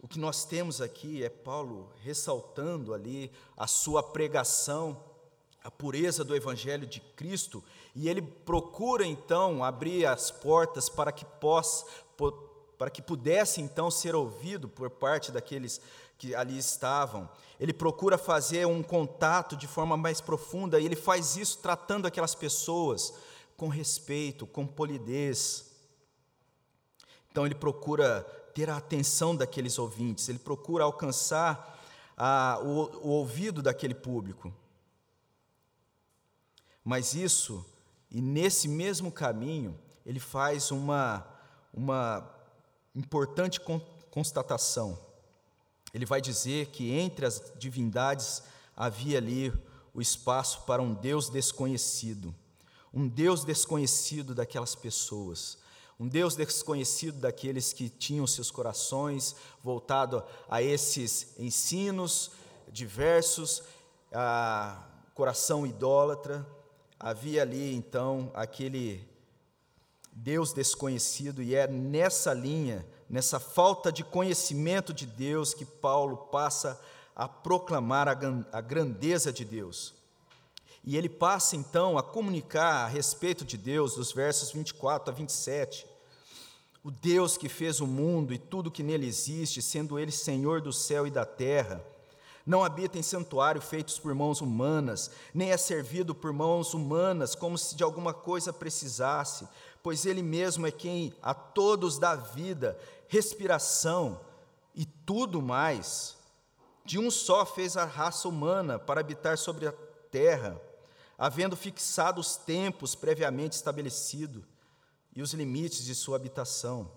O 0.00 0.06
que 0.06 0.16
nós 0.16 0.44
temos 0.44 0.80
aqui 0.80 1.24
é 1.24 1.28
Paulo 1.28 1.90
ressaltando 2.04 2.94
ali 2.94 3.32
a 3.56 3.66
sua 3.66 4.00
pregação, 4.00 4.96
a 5.64 5.72
pureza 5.72 6.22
do 6.22 6.36
Evangelho 6.36 6.86
de 6.86 7.00
Cristo, 7.00 7.64
e 7.96 8.08
ele 8.08 8.22
procura 8.22 9.04
então 9.04 9.64
abrir 9.64 10.06
as 10.06 10.30
portas 10.30 10.88
para 10.88 11.10
que 11.10 11.24
possa, 11.24 11.84
para 12.78 12.90
que 12.90 13.02
pudesse 13.02 13.60
então 13.60 13.90
ser 13.90 14.14
ouvido 14.14 14.68
por 14.68 14.88
parte 14.88 15.32
daqueles 15.32 15.80
que 16.16 16.32
ali 16.32 16.56
estavam. 16.56 17.28
Ele 17.58 17.72
procura 17.72 18.16
fazer 18.16 18.68
um 18.68 18.84
contato 18.84 19.56
de 19.56 19.66
forma 19.66 19.96
mais 19.96 20.20
profunda 20.20 20.78
e 20.78 20.86
ele 20.86 20.94
faz 20.94 21.36
isso 21.36 21.58
tratando 21.58 22.06
aquelas 22.06 22.36
pessoas 22.36 23.12
com 23.56 23.68
respeito, 23.68 24.46
com 24.46 24.66
polidez. 24.66 25.70
Então 27.30 27.46
ele 27.46 27.54
procura 27.54 28.22
ter 28.54 28.68
a 28.68 28.76
atenção 28.76 29.34
daqueles 29.34 29.78
ouvintes, 29.78 30.28
ele 30.28 30.38
procura 30.38 30.84
alcançar 30.84 31.80
a, 32.16 32.58
o, 32.62 33.06
o 33.06 33.08
ouvido 33.08 33.62
daquele 33.62 33.94
público. 33.94 34.52
Mas 36.84 37.14
isso, 37.14 37.64
e 38.10 38.20
nesse 38.20 38.68
mesmo 38.68 39.10
caminho, 39.10 39.78
ele 40.04 40.20
faz 40.20 40.70
uma, 40.70 41.26
uma 41.72 42.28
importante 42.94 43.60
constatação. 44.10 44.98
Ele 45.94 46.04
vai 46.04 46.20
dizer 46.20 46.66
que 46.66 46.90
entre 46.90 47.24
as 47.24 47.52
divindades 47.58 48.42
havia 48.76 49.18
ali 49.18 49.52
o 49.94 50.00
espaço 50.00 50.62
para 50.62 50.82
um 50.82 50.94
Deus 50.94 51.28
desconhecido, 51.28 52.34
um 52.92 53.08
Deus 53.08 53.44
desconhecido 53.44 54.34
daquelas 54.34 54.74
pessoas, 54.74 55.58
um 55.98 56.08
Deus 56.08 56.34
desconhecido 56.34 57.20
daqueles 57.20 57.72
que 57.72 57.88
tinham 57.88 58.26
seus 58.26 58.50
corações 58.50 59.36
voltado 59.62 60.22
a 60.48 60.62
esses 60.62 61.34
ensinos 61.38 62.32
diversos, 62.68 63.62
a 64.12 64.82
coração 65.14 65.66
idólatra. 65.66 66.46
Havia 66.98 67.42
ali 67.42 67.74
então 67.74 68.30
aquele 68.34 69.08
Deus 70.12 70.52
desconhecido, 70.52 71.42
e 71.42 71.54
é 71.54 71.66
nessa 71.66 72.34
linha 72.34 72.86
nessa 73.12 73.38
falta 73.38 73.92
de 73.92 74.02
conhecimento 74.02 74.90
de 74.90 75.04
Deus 75.04 75.52
que 75.52 75.66
Paulo 75.66 76.16
passa 76.16 76.80
a 77.14 77.28
proclamar 77.28 78.08
a 78.08 78.60
grandeza 78.62 79.30
de 79.30 79.44
Deus. 79.44 79.92
E 80.84 80.96
ele 80.96 81.08
passa 81.08 81.56
então 81.56 81.96
a 81.96 82.02
comunicar 82.02 82.84
a 82.84 82.88
respeito 82.88 83.44
de 83.44 83.56
Deus, 83.56 83.94
dos 83.94 84.12
versos 84.12 84.50
24 84.50 85.12
a 85.12 85.16
27. 85.16 85.86
O 86.82 86.90
Deus 86.90 87.36
que 87.36 87.48
fez 87.48 87.80
o 87.80 87.86
mundo 87.86 88.34
e 88.34 88.38
tudo 88.38 88.70
que 88.70 88.82
nele 88.82 89.06
existe, 89.06 89.62
sendo 89.62 89.98
ele 89.98 90.10
Senhor 90.10 90.60
do 90.60 90.72
céu 90.72 91.06
e 91.06 91.10
da 91.10 91.24
terra, 91.24 91.84
não 92.44 92.64
habita 92.64 92.98
em 92.98 93.02
santuário 93.02 93.60
feitos 93.60 93.98
por 93.98 94.12
mãos 94.14 94.40
humanas, 94.40 95.10
nem 95.32 95.52
é 95.52 95.56
servido 95.56 96.12
por 96.14 96.32
mãos 96.32 96.74
humanas, 96.74 97.36
como 97.36 97.56
se 97.56 97.76
de 97.76 97.84
alguma 97.84 98.12
coisa 98.12 98.52
precisasse, 98.52 99.46
pois 99.80 100.04
Ele 100.04 100.22
mesmo 100.22 100.66
é 100.66 100.72
quem 100.72 101.14
a 101.22 101.32
todos 101.32 101.98
dá 101.98 102.16
vida 102.16 102.76
respiração 103.06 104.18
e 104.74 104.86
tudo 104.86 105.42
mais. 105.42 106.16
De 106.84 106.98
um 106.98 107.10
só 107.10 107.44
fez 107.44 107.76
a 107.76 107.84
raça 107.84 108.26
humana 108.26 108.78
para 108.78 109.00
habitar 109.00 109.38
sobre 109.38 109.68
a 109.68 109.74
terra, 110.10 110.60
havendo 111.22 111.56
fixado 111.56 112.20
os 112.20 112.34
tempos 112.34 112.96
previamente 112.96 113.52
estabelecidos, 113.52 114.42
e 115.14 115.22
os 115.22 115.32
limites 115.32 115.84
de 115.84 115.94
sua 115.94 116.16
habitação. 116.16 116.90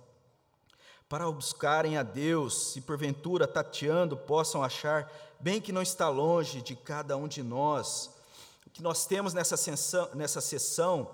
Para 1.08 1.32
buscarem 1.32 1.96
a 1.96 2.02
Deus, 2.02 2.72
se 2.72 2.82
porventura 2.82 3.48
tateando 3.48 4.18
possam 4.18 4.64
achar, 4.64 5.12
bem 5.40 5.62
que 5.62 5.72
não 5.72 5.84
está 5.84 6.10
longe 6.10 6.64
de 6.64 6.76
cada 6.76 7.16
um 7.16 7.28
de 7.28 7.44
nós. 7.44 8.10
O 8.66 8.72
que 8.72 8.82
nós 8.82 9.06
temos 9.06 9.32
nessa 9.32 9.56
nessa 10.16 10.42
sessão, 10.42 11.08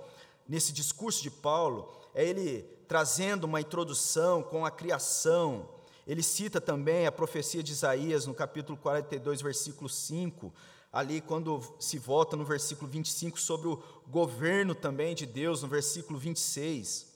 nesse 0.48 0.72
discurso 0.72 1.22
de 1.22 1.30
Paulo, 1.30 1.94
é 2.16 2.26
ele 2.26 2.62
trazendo 2.88 3.44
uma 3.44 3.60
introdução 3.60 4.42
com 4.42 4.66
a 4.66 4.72
criação. 4.72 5.68
Ele 6.08 6.24
cita 6.24 6.62
também 6.62 7.06
a 7.06 7.12
profecia 7.12 7.62
de 7.62 7.74
Isaías 7.74 8.26
no 8.26 8.34
capítulo 8.34 8.78
42, 8.78 9.42
versículo 9.42 9.90
5, 9.90 10.54
ali 10.92 11.22
quando 11.22 11.62
se 11.80 11.98
volta 11.98 12.36
no 12.36 12.44
versículo 12.44 12.90
25 12.92 13.40
sobre 13.40 13.70
o 13.70 13.82
governo 14.08 14.76
também 14.76 15.16
de 15.16 15.26
Deus, 15.26 15.62
no 15.62 15.70
versículo 15.70 16.20
26. 16.20 17.08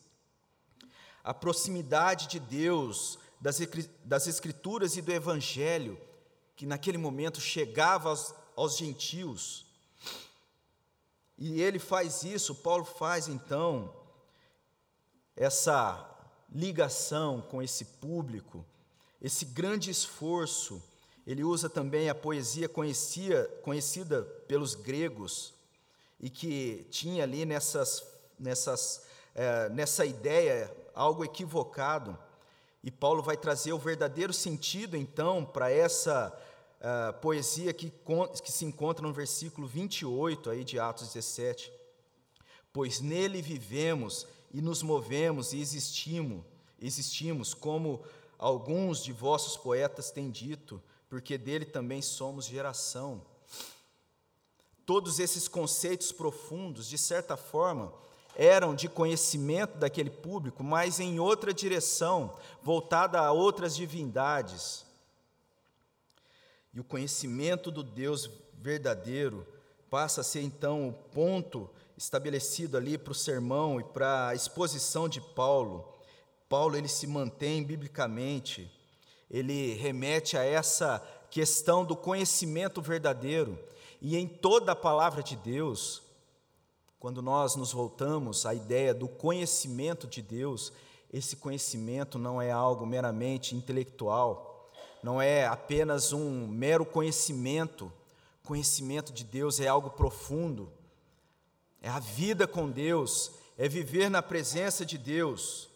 A 1.24 1.34
proximidade 1.34 2.28
de 2.28 2.40
Deus, 2.40 3.20
das, 3.42 4.28
Escrituras 4.28 4.96
e 4.96 5.02
do 5.02 5.12
Evangelho, 5.12 6.00
que 6.56 6.66
naquele 6.66 6.98
momento 6.98 7.42
chegava 7.42 8.10
aos, 8.10 8.34
aos 8.56 8.78
gentios. 8.78 9.66
E 11.38 11.62
ele 11.62 11.80
faz 11.80 12.24
isso, 12.24 12.56
Paulo 12.56 12.86
faz 12.86 13.28
então 13.28 13.94
essa 15.36 16.12
ligação 16.50 17.42
com 17.42 17.62
esse 17.62 17.84
público, 17.84 18.66
esse 19.22 19.44
grande 19.44 19.92
esforço 19.92 20.82
ele 21.26 21.44
usa 21.44 21.70
também 21.70 22.10
a 22.10 22.16
poesia 22.16 22.70
conhecia, 22.70 23.46
conhecida 23.64 24.24
pelos 24.48 24.76
gregos 24.76 25.54
e 26.20 26.30
que 26.30 26.86
tinha 26.92 27.24
ali 27.24 27.46
nessas, 27.46 28.04
nessas, 28.38 29.04
é, 29.34 29.70
nessa 29.70 30.06
ideia 30.06 30.72
algo 30.94 31.26
equivocado. 31.26 32.18
E 32.84 32.92
Paulo 32.92 33.24
vai 33.24 33.36
trazer 33.36 33.74
o 33.74 33.80
verdadeiro 33.80 34.32
sentido, 34.32 34.96
então, 34.96 35.44
para 35.44 35.72
essa 35.72 36.32
é, 36.80 37.12
poesia 37.14 37.74
que, 37.74 37.92
que 38.44 38.52
se 38.52 38.64
encontra 38.64 39.06
no 39.06 39.12
versículo 39.12 39.66
28 39.66 40.52
aí 40.52 40.64
de 40.64 40.80
Atos 40.80 41.08
17. 41.08 41.74
Pois 42.72 43.00
nele 43.02 43.42
vivemos 43.42 44.28
e 44.54 44.62
nos 44.62 44.84
movemos 44.84 45.54
e 45.54 45.60
existimos, 45.60 46.44
existimos 46.80 47.54
como 47.54 48.04
alguns 48.38 49.04
de 49.04 49.12
vossos 49.12 49.58
poetas 49.58 50.12
têm 50.12 50.30
dito, 50.30 50.82
porque 51.10 51.38
dele 51.38 51.66
também 51.66 52.02
somos 52.02 52.46
geração. 52.46 53.22
Todos 54.86 55.20
esses 55.20 55.48
conceitos 55.48 56.12
profundos, 56.12 56.88
de 56.88 56.98
certa 56.98 57.36
forma, 57.36 57.92
eram 58.36 58.76
de 58.76 58.90
conhecimento 58.90 59.78
daquele 59.78 60.10
público, 60.10 60.64
mas 60.64 61.00
em 61.00 61.20
outra 61.20 61.54
direção, 61.54 62.38
voltada 62.62 63.20
a 63.20 63.32
outras 63.32 63.76
divindades. 63.76 64.86
E 66.74 66.80
o 66.80 66.84
conhecimento 66.84 67.72
do 67.72 67.82
Deus 67.82 68.30
verdadeiro 68.54 69.48
passa 69.90 70.22
a 70.22 70.24
ser 70.24 70.42
então 70.42 70.90
o 70.90 70.94
ponto 70.94 71.70
estabelecido 71.98 72.76
ali 72.76 72.98
para 72.98 73.12
o 73.12 73.16
sermão 73.16 73.80
e 73.80 73.84
para 73.84 74.30
a 74.30 74.36
exposição 74.36 75.08
de 75.08 75.22
Paulo. 75.22 75.94
Paulo 76.50 76.76
ele 76.76 76.90
se 76.90 77.08
mantém 77.08 77.64
biblicamente 77.64 78.70
ele 79.30 79.74
remete 79.74 80.38
a 80.38 80.44
essa 80.44 81.00
questão 81.30 81.84
do 81.84 81.96
conhecimento 81.96 82.82
verdadeiro. 82.82 83.58
E 84.02 84.16
em 84.16 84.28
toda 84.28 84.72
a 84.72 84.76
palavra 84.76 85.24
de 85.24 85.36
Deus, 85.36 86.02
quando 87.00 87.22
nós 87.22 87.56
nos 87.56 87.72
voltamos 87.72 88.46
à 88.46 88.54
ideia 88.54 88.94
do 88.94 89.08
conhecimento 89.08 90.08
de 90.08 90.22
Deus, 90.22 90.72
esse 91.12 91.36
conhecimento 91.36 92.18
não 92.18 92.42
é 92.42 92.52
algo 92.52 92.86
meramente 92.86 93.56
intelectual, 93.56 94.72
não 95.04 95.22
é 95.22 95.46
apenas 95.46 96.12
um 96.12 96.48
mero 96.48 96.86
conhecimento. 96.86 97.92
Conhecimento 98.44 99.12
de 99.12 99.24
Deus 99.24 99.60
é 99.60 99.68
algo 99.68 99.90
profundo, 99.90 100.72
é 101.82 101.90
a 101.90 102.00
vida 102.00 102.48
com 102.48 102.70
Deus, 102.70 103.32
é 103.58 103.68
viver 103.68 104.10
na 104.10 104.22
presença 104.22 104.86
de 104.86 104.98
Deus. 104.98 105.70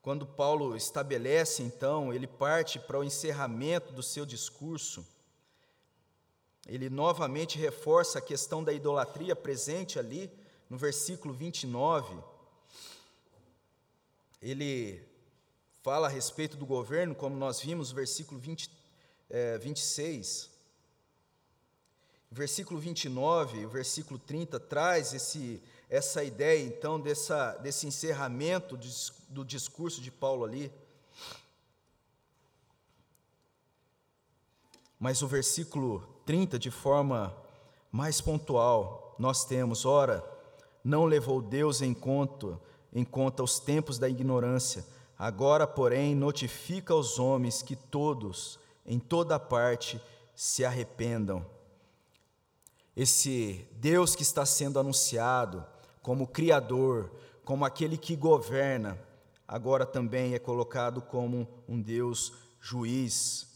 Quando 0.00 0.26
Paulo 0.26 0.76
estabelece, 0.76 1.62
então, 1.62 2.12
ele 2.12 2.26
parte 2.26 2.78
para 2.78 2.98
o 2.98 3.04
encerramento 3.04 3.92
do 3.92 4.02
seu 4.02 4.24
discurso, 4.24 5.06
ele 6.66 6.88
novamente 6.88 7.58
reforça 7.58 8.18
a 8.18 8.22
questão 8.22 8.62
da 8.62 8.72
idolatria 8.72 9.34
presente 9.34 9.98
ali 9.98 10.30
no 10.68 10.76
versículo 10.76 11.32
29. 11.32 12.14
Ele 14.40 15.02
fala 15.82 16.06
a 16.06 16.10
respeito 16.10 16.56
do 16.56 16.66
governo, 16.66 17.14
como 17.14 17.36
nós 17.36 17.60
vimos 17.60 17.90
versículo 17.90 18.38
20, 18.38 18.70
é, 19.30 19.58
26. 19.58 20.50
O 22.30 22.34
versículo 22.34 22.78
29, 22.78 23.64
o 23.64 23.68
versículo 23.70 24.18
30 24.18 24.60
traz 24.60 25.14
esse 25.14 25.62
essa 25.88 26.22
ideia, 26.22 26.64
então, 26.66 27.00
dessa, 27.00 27.52
desse 27.56 27.86
encerramento 27.86 28.78
do, 29.28 29.44
discurso 29.44 30.00
de 30.00 30.10
Paulo 30.10 30.44
ali. 30.44 30.70
Mas 34.98 35.22
o 35.22 35.28
versículo 35.28 36.00
30, 36.26 36.58
de 36.58 36.70
forma 36.70 37.34
mais 37.90 38.20
pontual, 38.20 39.14
nós 39.18 39.44
temos: 39.44 39.86
ora, 39.86 40.22
não 40.84 41.06
levou 41.06 41.40
Deus 41.40 41.80
em 41.80 41.94
conta, 41.94 42.60
em 42.92 43.04
conta 43.04 43.42
os 43.42 43.58
tempos 43.58 43.98
da 43.98 44.08
ignorância, 44.08 44.84
agora, 45.18 45.66
porém, 45.66 46.14
notifica 46.14 46.92
aos 46.92 47.18
homens 47.18 47.62
que 47.62 47.76
todos, 47.76 48.58
em 48.84 48.98
toda 48.98 49.38
parte, 49.38 50.00
se 50.34 50.64
arrependam. 50.66 51.46
Esse 52.94 53.66
Deus 53.72 54.14
que 54.14 54.22
está 54.22 54.44
sendo 54.44 54.78
anunciado, 54.78 55.64
como 56.02 56.26
Criador, 56.26 57.10
como 57.44 57.64
aquele 57.64 57.96
que 57.96 58.14
governa, 58.14 58.98
agora 59.46 59.86
também 59.86 60.34
é 60.34 60.38
colocado 60.38 61.00
como 61.00 61.48
um 61.66 61.80
Deus 61.80 62.34
juiz. 62.60 63.48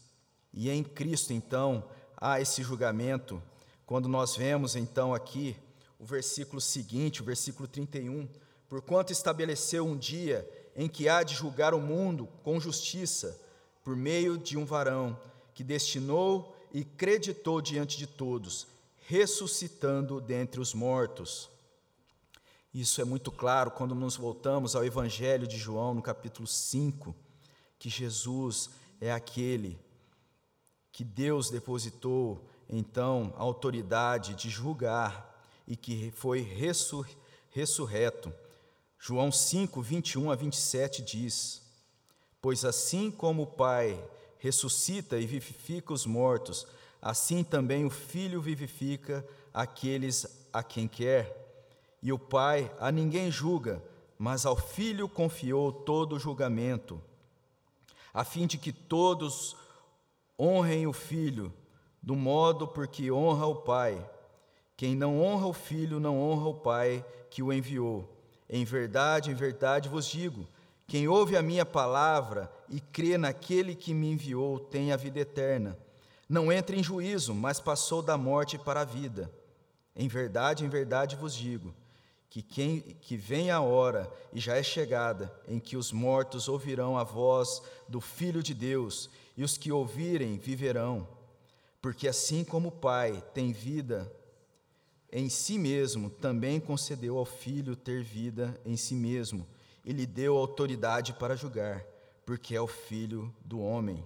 E 0.51 0.69
em 0.69 0.83
Cristo, 0.83 1.31
então, 1.31 1.83
há 2.17 2.41
esse 2.41 2.63
julgamento. 2.63 3.41
Quando 3.85 4.07
nós 4.09 4.35
vemos, 4.35 4.75
então, 4.75 5.13
aqui 5.13 5.55
o 5.99 6.05
versículo 6.05 6.59
seguinte, 6.59 7.21
o 7.21 7.25
versículo 7.25 7.67
31, 7.67 8.27
porquanto 8.67 9.13
estabeleceu 9.13 9.85
um 9.85 9.95
dia 9.95 10.49
em 10.75 10.89
que 10.89 11.07
há 11.07 11.21
de 11.21 11.35
julgar 11.35 11.73
o 11.73 11.79
mundo 11.79 12.27
com 12.43 12.59
justiça, 12.59 13.39
por 13.83 13.95
meio 13.95 14.37
de 14.37 14.57
um 14.57 14.65
varão 14.65 15.15
que 15.53 15.63
destinou 15.63 16.57
e 16.73 16.83
creditou 16.83 17.61
diante 17.61 17.97
de 17.97 18.07
todos, 18.07 18.65
ressuscitando 19.05 20.19
dentre 20.19 20.59
os 20.59 20.73
mortos 20.73 21.52
isso 22.73 22.99
é 22.99 23.03
muito 23.03 23.31
claro 23.31 23.69
quando 23.69 23.93
nos 23.93 24.15
voltamos 24.15 24.75
ao 24.75 24.83
Evangelho 24.83 25.45
de 25.45 25.57
João, 25.57 25.93
no 25.93 26.01
capítulo 26.01 26.47
5, 26.47 27.15
que 27.77 27.87
Jesus 27.87 28.71
é 28.99 29.11
aquele 29.11 29.79
que 30.91 31.03
Deus 31.03 31.49
depositou, 31.49 32.47
então, 32.69 33.33
a 33.37 33.41
autoridade 33.41 34.33
de 34.35 34.49
julgar 34.49 35.31
e 35.67 35.75
que 35.75 36.11
foi 36.11 36.41
ressur 36.41 37.07
ressurreto. 37.51 38.33
João 38.97 39.31
5, 39.31 39.81
21 39.81 40.31
a 40.31 40.35
27 40.35 41.01
diz: 41.01 41.61
Pois 42.41 42.65
assim 42.65 43.11
como 43.11 43.43
o 43.43 43.47
Pai 43.47 44.03
ressuscita 44.37 45.19
e 45.19 45.25
vivifica 45.25 45.93
os 45.93 46.05
mortos, 46.05 46.65
assim 47.01 47.43
também 47.43 47.85
o 47.85 47.89
Filho 47.89 48.41
vivifica 48.41 49.27
aqueles 49.53 50.25
a 50.51 50.63
quem 50.63 50.87
quer. 50.87 51.42
E 52.03 52.11
o 52.11 52.19
Pai 52.19 52.69
a 52.81 52.91
ninguém 52.91 53.31
julga, 53.31 53.81
mas 54.19 54.45
ao 54.45 54.57
Filho 54.57 55.07
confiou 55.07 55.71
todo 55.71 56.17
o 56.17 56.19
julgamento, 56.19 57.01
a 58.13 58.25
fim 58.25 58.45
de 58.45 58.57
que 58.57 58.73
todos 58.73 59.55
honrem 60.37 60.85
o 60.85 60.91
Filho, 60.91 61.53
do 62.01 62.13
modo 62.13 62.67
por 62.67 62.89
que 62.89 63.09
honra 63.09 63.47
o 63.47 63.55
Pai. 63.55 64.05
Quem 64.75 64.97
não 64.97 65.21
honra 65.21 65.47
o 65.47 65.53
Filho 65.53 65.97
não 65.97 66.19
honra 66.19 66.49
o 66.49 66.55
Pai 66.55 67.05
que 67.29 67.41
o 67.41 67.53
enviou. 67.53 68.13
Em 68.49 68.65
verdade, 68.65 69.31
em 69.31 69.33
verdade 69.33 69.87
vos 69.87 70.05
digo: 70.05 70.45
quem 70.85 71.07
ouve 71.07 71.37
a 71.37 71.41
minha 71.41 71.65
palavra 71.65 72.51
e 72.67 72.81
crê 72.81 73.17
naquele 73.17 73.73
que 73.73 73.93
me 73.93 74.11
enviou 74.11 74.59
tem 74.59 74.91
a 74.91 74.97
vida 74.97 75.21
eterna. 75.21 75.77
Não 76.27 76.51
entra 76.51 76.75
em 76.75 76.83
juízo, 76.83 77.33
mas 77.33 77.61
passou 77.61 78.01
da 78.01 78.17
morte 78.17 78.57
para 78.57 78.81
a 78.81 78.85
vida. 78.85 79.31
Em 79.95 80.09
verdade, 80.09 80.65
em 80.65 80.69
verdade 80.69 81.15
vos 81.15 81.33
digo: 81.33 81.73
que, 82.33 82.41
quem, 82.41 82.79
que 82.79 83.15
vem 83.15 83.51
a 83.51 83.61
hora, 83.61 84.11
e 84.33 84.39
já 84.39 84.57
é 84.57 84.63
chegada, 84.63 85.31
em 85.47 85.59
que 85.59 85.77
os 85.77 85.91
mortos 85.91 86.47
ouvirão 86.49 86.97
a 86.97 87.03
voz 87.03 87.61
do 87.87 88.01
Filho 88.01 88.41
de 88.41 88.55
Deus, 88.55 89.07
e 89.37 89.43
os 89.43 89.55
que 89.55 89.71
ouvirem 89.71 90.39
viverão. 90.39 91.07
Porque 91.79 92.07
assim 92.07 92.43
como 92.43 92.69
o 92.69 92.71
Pai 92.71 93.23
tem 93.35 93.51
vida 93.51 94.11
em 95.11 95.29
si 95.29 95.59
mesmo, 95.59 96.09
também 96.09 96.59
concedeu 96.59 97.19
ao 97.19 97.25
filho 97.25 97.75
ter 97.75 98.01
vida 98.01 98.59
em 98.65 98.75
si 98.75 98.95
mesmo, 98.95 99.45
e 99.85 99.93
lhe 99.93 100.07
deu 100.07 100.35
autoridade 100.35 101.13
para 101.13 101.35
julgar, 101.35 101.85
porque 102.25 102.55
é 102.55 102.61
o 102.61 102.65
filho 102.65 103.31
do 103.45 103.59
homem. 103.59 104.03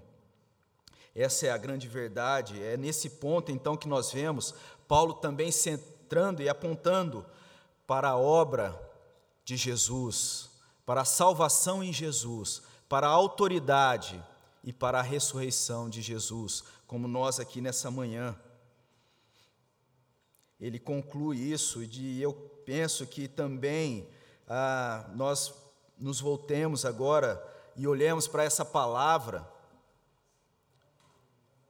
Essa 1.15 1.47
é 1.47 1.49
a 1.49 1.57
grande 1.57 1.87
verdade, 1.87 2.61
é 2.61 2.75
nesse 2.75 3.09
ponto 3.09 3.53
então 3.53 3.77
que 3.77 3.87
nós 3.87 4.11
vemos 4.11 4.53
Paulo 4.85 5.13
também 5.13 5.49
centrando 5.49 6.43
e 6.43 6.49
apontando 6.49 7.25
para 7.87 8.09
a 8.09 8.17
obra 8.17 8.77
de 9.45 9.55
Jesus, 9.55 10.49
para 10.85 11.01
a 11.01 11.05
salvação 11.05 11.81
em 11.81 11.93
Jesus, 11.93 12.61
para 12.89 13.07
a 13.07 13.11
autoridade 13.11 14.21
e 14.61 14.73
para 14.73 14.99
a 14.99 15.01
ressurreição 15.01 15.89
de 15.89 16.01
Jesus, 16.01 16.65
como 16.85 17.07
nós 17.07 17.39
aqui 17.39 17.61
nessa 17.61 17.89
manhã. 17.89 18.37
Ele 20.59 20.77
conclui 20.77 21.37
isso 21.37 21.81
e 21.81 22.21
eu 22.21 22.33
penso 22.65 23.07
que 23.07 23.27
também 23.27 24.09
ah, 24.47 25.09
nós 25.15 25.53
nos 25.97 26.19
voltemos 26.19 26.83
agora 26.83 27.41
e 27.75 27.87
olhemos 27.87 28.27
para 28.27 28.43
essa 28.43 28.65
palavra. 28.65 29.47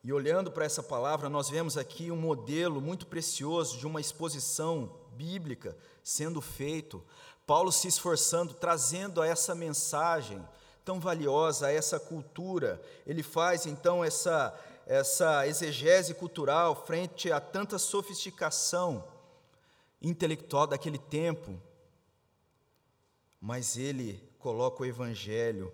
E 0.04 0.14
olhando 0.14 0.52
para 0.52 0.66
essa 0.66 0.82
palavra, 0.82 1.30
nós 1.30 1.50
vemos 1.50 1.78
aqui 1.78 2.10
um 2.10 2.16
modelo 2.16 2.80
muito 2.80 3.06
precioso 3.06 3.78
de 3.78 3.86
uma 3.86 4.00
exposição 4.00 4.96
bíblica 5.18 5.76
sendo 6.04 6.42
feito. 6.42 7.04
Paulo 7.46 7.72
se 7.72 7.88
esforçando, 7.88 8.54
trazendo 8.54 9.22
a 9.22 9.28
essa 9.28 9.56
mensagem 9.56 10.42
tão 10.86 11.00
valiosa, 11.00 11.68
a 11.68 11.72
essa 11.72 12.00
cultura. 12.00 12.82
Ele 13.06 13.24
faz 13.24 13.66
então 13.66 14.04
essa 14.04 14.58
essa 14.88 15.46
exegese 15.46 16.14
cultural 16.14 16.86
frente 16.86 17.30
a 17.30 17.42
tanta 17.42 17.78
sofisticação 17.78 19.04
intelectual 20.02 20.66
daquele 20.66 20.98
tempo, 20.98 21.62
mas 23.42 23.76
ele 23.76 24.24
coloca 24.40 24.82
o 24.82 24.86
Evangelho 24.86 25.74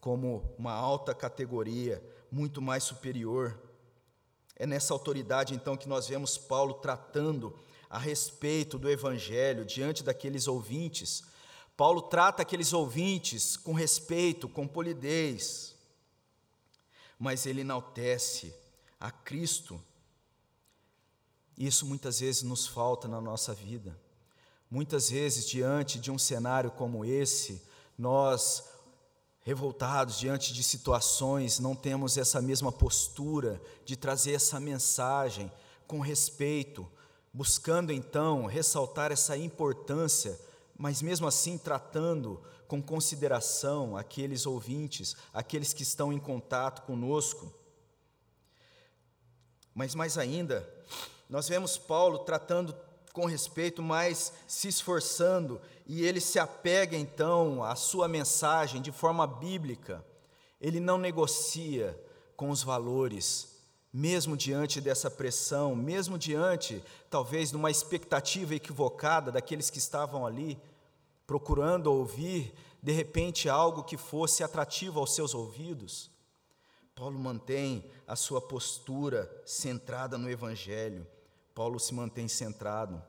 como 0.00 0.54
uma 0.58 0.72
alta 0.72 1.14
categoria, 1.14 2.02
muito 2.32 2.62
mais 2.62 2.82
superior. 2.82 3.58
É 4.54 4.66
nessa 4.66 4.94
autoridade, 4.94 5.54
então, 5.54 5.76
que 5.76 5.88
nós 5.88 6.08
vemos 6.08 6.38
Paulo 6.38 6.74
tratando 6.74 7.54
a 7.96 7.98
respeito 7.98 8.78
do 8.78 8.90
Evangelho 8.90 9.64
diante 9.64 10.02
daqueles 10.02 10.46
ouvintes. 10.48 11.22
Paulo 11.76 12.02
trata 12.02 12.42
aqueles 12.42 12.72
ouvintes 12.72 13.56
com 13.56 13.72
respeito, 13.72 14.48
com 14.48 14.66
polidez 14.66 15.76
mas 17.18 17.46
ele 17.46 17.62
enaltece 17.62 18.54
a 19.00 19.10
Cristo. 19.10 19.80
Isso 21.56 21.86
muitas 21.86 22.20
vezes 22.20 22.42
nos 22.42 22.66
falta 22.66 23.08
na 23.08 23.20
nossa 23.20 23.54
vida. 23.54 23.98
Muitas 24.70 25.10
vezes, 25.10 25.46
diante 25.46 25.98
de 25.98 26.10
um 26.10 26.18
cenário 26.18 26.70
como 26.70 27.04
esse, 27.04 27.62
nós, 27.96 28.64
revoltados 29.40 30.18
diante 30.18 30.52
de 30.52 30.62
situações, 30.62 31.58
não 31.58 31.74
temos 31.74 32.18
essa 32.18 32.42
mesma 32.42 32.70
postura 32.70 33.60
de 33.84 33.96
trazer 33.96 34.32
essa 34.32 34.60
mensagem 34.60 35.50
com 35.86 36.00
respeito, 36.00 36.86
buscando 37.36 37.92
então 37.92 38.46
ressaltar 38.46 39.12
essa 39.12 39.36
importância, 39.36 40.40
mas 40.74 41.02
mesmo 41.02 41.26
assim 41.26 41.58
tratando 41.58 42.42
com 42.66 42.82
consideração 42.82 43.94
aqueles 43.94 44.46
ouvintes, 44.46 45.14
aqueles 45.34 45.74
que 45.74 45.82
estão 45.82 46.10
em 46.10 46.18
contato 46.18 46.86
conosco. 46.86 47.52
Mas 49.74 49.94
mais 49.94 50.16
ainda, 50.16 50.66
nós 51.28 51.46
vemos 51.46 51.76
Paulo 51.76 52.20
tratando 52.20 52.74
com 53.12 53.26
respeito, 53.26 53.82
mas 53.82 54.32
se 54.48 54.68
esforçando, 54.68 55.60
e 55.86 56.06
ele 56.06 56.22
se 56.22 56.38
apega 56.38 56.96
então 56.96 57.62
à 57.62 57.76
sua 57.76 58.08
mensagem 58.08 58.80
de 58.80 58.90
forma 58.90 59.26
bíblica. 59.26 60.02
Ele 60.58 60.80
não 60.80 60.96
negocia 60.96 62.02
com 62.34 62.48
os 62.48 62.62
valores, 62.62 63.55
mesmo 63.96 64.36
diante 64.36 64.78
dessa 64.78 65.10
pressão, 65.10 65.74
mesmo 65.74 66.18
diante, 66.18 66.84
talvez, 67.08 67.48
de 67.48 67.56
uma 67.56 67.70
expectativa 67.70 68.54
equivocada 68.54 69.32
daqueles 69.32 69.70
que 69.70 69.78
estavam 69.78 70.26
ali 70.26 70.60
procurando 71.26 71.86
ouvir, 71.86 72.52
de 72.82 72.92
repente, 72.92 73.48
algo 73.48 73.82
que 73.82 73.96
fosse 73.96 74.44
atrativo 74.44 75.00
aos 75.00 75.14
seus 75.14 75.34
ouvidos. 75.34 76.10
Paulo 76.94 77.18
mantém 77.18 77.90
a 78.06 78.14
sua 78.14 78.38
postura 78.38 79.30
centrada 79.46 80.18
no 80.18 80.28
Evangelho. 80.28 81.06
Paulo 81.54 81.80
se 81.80 81.94
mantém 81.94 82.28
centrado. 82.28 83.02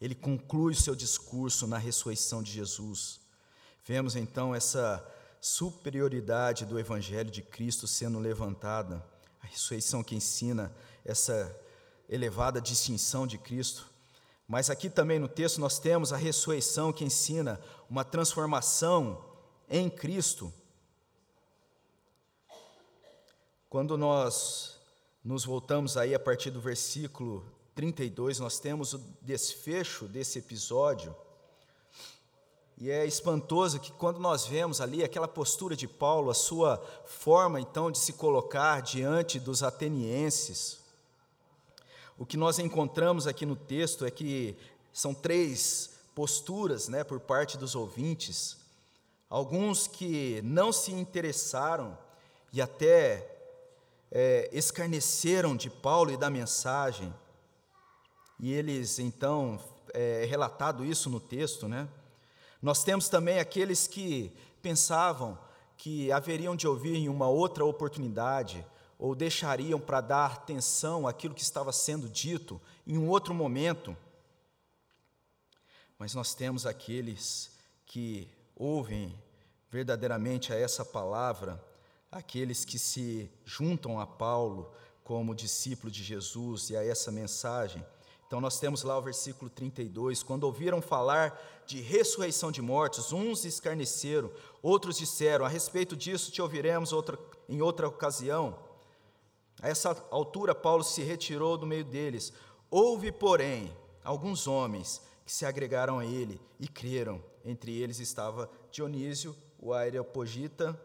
Ele 0.00 0.16
conclui 0.16 0.72
o 0.72 0.76
seu 0.76 0.96
discurso 0.96 1.68
na 1.68 1.78
ressurreição 1.78 2.42
de 2.42 2.50
Jesus. 2.50 3.20
Vemos 3.84 4.16
então 4.16 4.52
essa 4.52 5.08
superioridade 5.40 6.66
do 6.66 6.80
Evangelho 6.80 7.30
de 7.30 7.42
Cristo 7.42 7.86
sendo 7.86 8.18
levantada, 8.18 9.06
a 9.42 9.46
ressurreição 9.46 10.02
que 10.02 10.14
ensina 10.14 10.74
essa 11.04 11.54
elevada 12.08 12.60
distinção 12.60 13.26
de 13.26 13.38
Cristo. 13.38 13.86
Mas 14.46 14.70
aqui 14.70 14.88
também 14.88 15.18
no 15.18 15.28
texto 15.28 15.60
nós 15.60 15.78
temos 15.78 16.12
a 16.12 16.16
ressurreição 16.16 16.92
que 16.92 17.04
ensina 17.04 17.60
uma 17.88 18.04
transformação 18.04 19.22
em 19.68 19.90
Cristo. 19.90 20.52
Quando 23.68 23.98
nós 23.98 24.78
nos 25.22 25.44
voltamos 25.44 25.98
aí 25.98 26.14
a 26.14 26.18
partir 26.18 26.50
do 26.50 26.60
versículo 26.60 27.44
32, 27.74 28.40
nós 28.40 28.58
temos 28.58 28.94
o 28.94 28.98
desfecho 29.20 30.06
desse 30.06 30.38
episódio. 30.38 31.14
E 32.80 32.92
é 32.92 33.04
espantoso 33.04 33.80
que 33.80 33.90
quando 33.90 34.20
nós 34.20 34.46
vemos 34.46 34.80
ali 34.80 35.02
aquela 35.02 35.26
postura 35.26 35.74
de 35.74 35.88
Paulo, 35.88 36.30
a 36.30 36.34
sua 36.34 36.80
forma 37.06 37.60
então 37.60 37.90
de 37.90 37.98
se 37.98 38.12
colocar 38.12 38.80
diante 38.82 39.40
dos 39.40 39.64
atenienses, 39.64 40.78
o 42.16 42.24
que 42.24 42.36
nós 42.36 42.60
encontramos 42.60 43.26
aqui 43.26 43.44
no 43.44 43.56
texto 43.56 44.04
é 44.04 44.12
que 44.12 44.56
são 44.92 45.12
três 45.12 45.90
posturas 46.14 46.88
né, 46.88 47.02
por 47.02 47.18
parte 47.18 47.58
dos 47.58 47.74
ouvintes. 47.74 48.56
Alguns 49.28 49.88
que 49.88 50.40
não 50.44 50.72
se 50.72 50.92
interessaram 50.92 51.98
e 52.52 52.62
até 52.62 53.28
é, 54.10 54.48
escarneceram 54.52 55.56
de 55.56 55.68
Paulo 55.68 56.12
e 56.12 56.16
da 56.16 56.30
mensagem. 56.30 57.12
E 58.38 58.52
eles, 58.52 59.00
então, 59.00 59.60
é 59.92 60.24
relatado 60.28 60.84
isso 60.84 61.10
no 61.10 61.18
texto, 61.18 61.66
né? 61.66 61.88
Nós 62.60 62.82
temos 62.82 63.08
também 63.08 63.38
aqueles 63.38 63.86
que 63.86 64.32
pensavam 64.60 65.38
que 65.76 66.10
haveriam 66.10 66.56
de 66.56 66.66
ouvir 66.66 66.96
em 66.96 67.08
uma 67.08 67.28
outra 67.28 67.64
oportunidade, 67.64 68.66
ou 68.98 69.14
deixariam 69.14 69.78
para 69.78 70.00
dar 70.00 70.32
atenção 70.32 71.06
àquilo 71.06 71.34
que 71.34 71.42
estava 71.42 71.72
sendo 71.72 72.08
dito 72.08 72.60
em 72.84 72.98
um 72.98 73.08
outro 73.08 73.32
momento. 73.32 73.96
Mas 75.96 76.14
nós 76.14 76.34
temos 76.34 76.66
aqueles 76.66 77.52
que 77.86 78.28
ouvem 78.56 79.16
verdadeiramente 79.70 80.52
a 80.52 80.56
essa 80.56 80.84
palavra, 80.84 81.64
aqueles 82.10 82.64
que 82.64 82.78
se 82.78 83.30
juntam 83.44 84.00
a 84.00 84.06
Paulo 84.06 84.72
como 85.04 85.34
discípulo 85.34 85.92
de 85.92 86.02
Jesus 86.02 86.70
e 86.70 86.76
a 86.76 86.84
essa 86.84 87.12
mensagem. 87.12 87.84
Então 88.28 88.42
nós 88.42 88.60
temos 88.60 88.82
lá 88.82 88.98
o 88.98 89.02
versículo 89.02 89.50
32, 89.50 90.22
quando 90.22 90.44
ouviram 90.44 90.82
falar 90.82 91.64
de 91.66 91.80
ressurreição 91.80 92.52
de 92.52 92.60
mortos, 92.60 93.10
uns 93.10 93.46
escarneceram, 93.46 94.30
outros 94.62 94.98
disseram: 94.98 95.46
"A 95.46 95.48
respeito 95.48 95.96
disso 95.96 96.30
te 96.30 96.42
ouviremos 96.42 96.92
outra, 96.92 97.18
em 97.48 97.62
outra 97.62 97.88
ocasião". 97.88 98.58
A 99.62 99.68
essa 99.70 99.96
altura, 100.10 100.54
Paulo 100.54 100.84
se 100.84 101.02
retirou 101.02 101.56
do 101.56 101.66
meio 101.66 101.86
deles. 101.86 102.30
Houve, 102.70 103.10
porém, 103.10 103.74
alguns 104.04 104.46
homens 104.46 105.00
que 105.24 105.32
se 105.32 105.46
agregaram 105.46 105.98
a 105.98 106.04
ele 106.04 106.38
e 106.60 106.68
creram. 106.68 107.24
Entre 107.42 107.80
eles 107.80 107.98
estava 107.98 108.50
Dionísio, 108.70 109.34
o 109.58 109.72
Areopagita, 109.72 110.78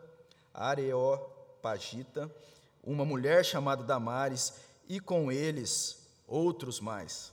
Areopagita, 0.53 2.33
uma 2.81 3.03
mulher 3.03 3.43
chamada 3.43 3.83
Damares, 3.83 4.53
e 4.87 4.97
com 5.01 5.29
eles 5.29 6.07
outros 6.25 6.79
mais. 6.79 7.32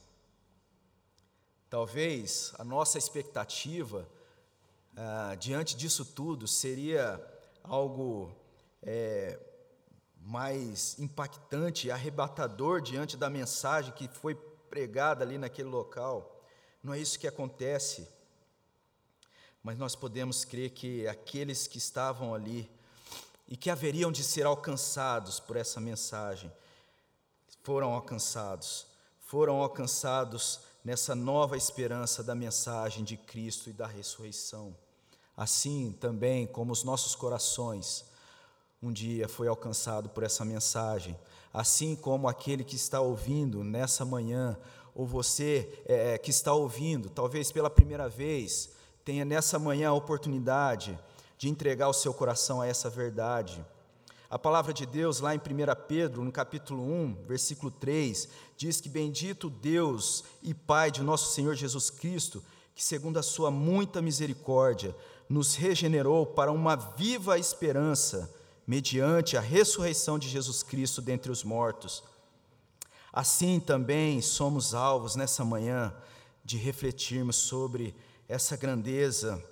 Talvez 1.71 2.53
a 2.59 2.65
nossa 2.65 2.99
expectativa 2.99 4.05
ah, 4.97 5.37
diante 5.39 5.77
disso 5.77 6.05
tudo 6.05 6.49
seria 6.49 7.25
algo 7.63 8.35
é, 8.83 9.39
mais 10.21 10.99
impactante 10.99 11.89
arrebatador 11.89 12.81
diante 12.81 13.17
da 13.17 13.31
mensagem 13.31 13.93
que 13.93 14.09
foi 14.09 14.35
pregada 14.69 15.25
ali 15.25 15.39
naquele 15.39 15.69
local. 15.69 16.43
Não 16.83 16.93
é 16.93 16.99
isso 16.99 17.17
que 17.21 17.29
acontece. 17.29 18.09
Mas 19.63 19.79
nós 19.79 19.95
podemos 19.95 20.45
crer 20.45 20.71
que 20.71 21.07
aqueles 21.07 21.69
que 21.69 21.79
estavam 21.79 22.35
ali 22.35 22.69
e 23.47 23.57
que 23.57 23.71
haveriam 23.71 24.11
de 24.11 24.25
ser 24.25 24.45
alcançados 24.45 25.39
por 25.39 25.55
essa 25.55 25.81
mensagem 25.81 26.51
foram 27.63 27.93
alcançados. 27.93 28.89
foram 29.21 29.63
alcançados 29.63 30.70
nessa 30.85 31.15
nova 31.15 31.57
esperança 31.57 32.23
da 32.23 32.35
mensagem 32.35 33.05
de 33.05 33.17
Cristo 33.17 33.71
e 33.71 33.73
da 33.73 33.87
ressurreição. 33.87 34.77
Assim 35.37 35.97
também 36.01 36.47
como 36.47 36.73
os 36.73 36.85
nossos 36.85 37.15
corações 37.15 38.05
um 38.83 38.93
dia 38.93 39.29
foi 39.29 39.47
alcançado 39.47 40.09
por 40.09 40.23
essa 40.23 40.45
mensagem, 40.45 41.19
assim 41.53 41.95
como 41.95 42.27
aquele 42.27 42.65
que 42.65 42.77
está 42.77 43.01
ouvindo 43.01 43.63
nessa 43.63 44.05
manhã, 44.05 44.57
ou 44.95 45.07
você 45.07 45.83
é, 45.87 46.17
que 46.17 46.31
está 46.31 46.55
ouvindo, 46.55 47.11
talvez 47.11 47.53
pela 47.53 47.69
primeira 47.69 48.09
vez, 48.09 48.71
tenha 49.05 49.25
nessa 49.25 49.59
manhã 49.59 49.91
a 49.91 49.95
oportunidade 49.95 50.99
de 51.37 51.49
entregar 51.49 51.89
o 51.89 51.93
seu 51.93 52.13
coração 52.13 52.61
a 52.61 52.67
essa 52.67 52.89
verdade. 52.89 53.65
A 54.31 54.39
palavra 54.39 54.73
de 54.73 54.87
Deus, 54.87 55.19
lá 55.19 55.35
em 55.35 55.39
1 55.39 55.43
Pedro, 55.89 56.23
no 56.23 56.31
capítulo 56.31 56.85
1, 56.85 57.25
versículo 57.27 57.69
3, 57.69 58.29
diz 58.57 58.81
que 58.81 58.89
bendito 58.89 59.51
Deus 59.51 60.23
e 60.41 60.55
Pai 60.55 60.89
de 60.93 61.03
nosso 61.03 61.35
Senhor 61.35 61.57
Jesus 61.57 61.91
Cristo, 61.91 62.41
que 62.73 62.85
segundo 62.85 63.19
a 63.19 63.25
sua 63.25 63.51
muita 63.51 64.01
misericórdia, 64.01 64.95
nos 65.29 65.57
regenerou 65.57 66.25
para 66.25 66.53
uma 66.53 66.77
viva 66.77 67.41
esperança, 67.41 68.33
mediante 68.65 69.37
a 69.37 69.41
ressurreição 69.41 70.17
de 70.17 70.29
Jesus 70.29 70.63
Cristo 70.63 71.03
dentre 71.03 71.33
os 71.33 71.43
mortos. 71.43 72.05
Assim 73.13 73.59
também 73.59 74.23
somos 74.23 74.75
alvos 74.75 75.17
nessa 75.17 75.45
manhã 75.45 75.93
de 76.45 76.57
refletirmos 76.57 77.35
sobre 77.35 77.97
essa 78.29 78.57
grandeza 78.57 79.45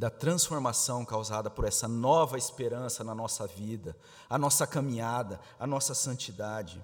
da 0.00 0.08
transformação 0.08 1.04
causada 1.04 1.50
por 1.50 1.66
essa 1.66 1.86
nova 1.86 2.38
esperança 2.38 3.04
na 3.04 3.14
nossa 3.14 3.46
vida, 3.46 3.94
a 4.30 4.38
nossa 4.38 4.66
caminhada, 4.66 5.38
a 5.58 5.66
nossa 5.66 5.92
santidade. 5.92 6.82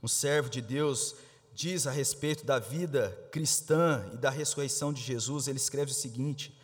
Um 0.00 0.06
servo 0.06 0.48
de 0.48 0.62
Deus 0.62 1.16
diz 1.52 1.88
a 1.88 1.90
respeito 1.90 2.46
da 2.46 2.60
vida 2.60 3.10
cristã 3.32 4.08
e 4.14 4.16
da 4.16 4.30
ressurreição 4.30 4.92
de 4.92 5.02
Jesus, 5.02 5.48
ele 5.48 5.56
escreve 5.56 5.90
o 5.90 5.94
seguinte: 5.94 6.56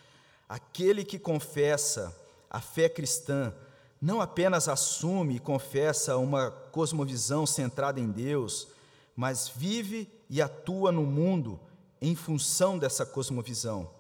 aquele 0.48 1.04
que 1.04 1.18
confessa 1.18 2.16
a 2.48 2.60
fé 2.60 2.88
cristã 2.88 3.52
não 4.00 4.20
apenas 4.20 4.68
assume 4.68 5.34
e 5.34 5.40
confessa 5.40 6.16
uma 6.16 6.52
cosmovisão 6.52 7.44
centrada 7.44 7.98
em 7.98 8.08
Deus, 8.08 8.68
mas 9.16 9.48
vive 9.48 10.08
e 10.30 10.40
atua 10.40 10.92
no 10.92 11.02
mundo 11.02 11.58
em 12.00 12.14
função 12.14 12.78
dessa 12.78 13.04
cosmovisão. 13.04 13.90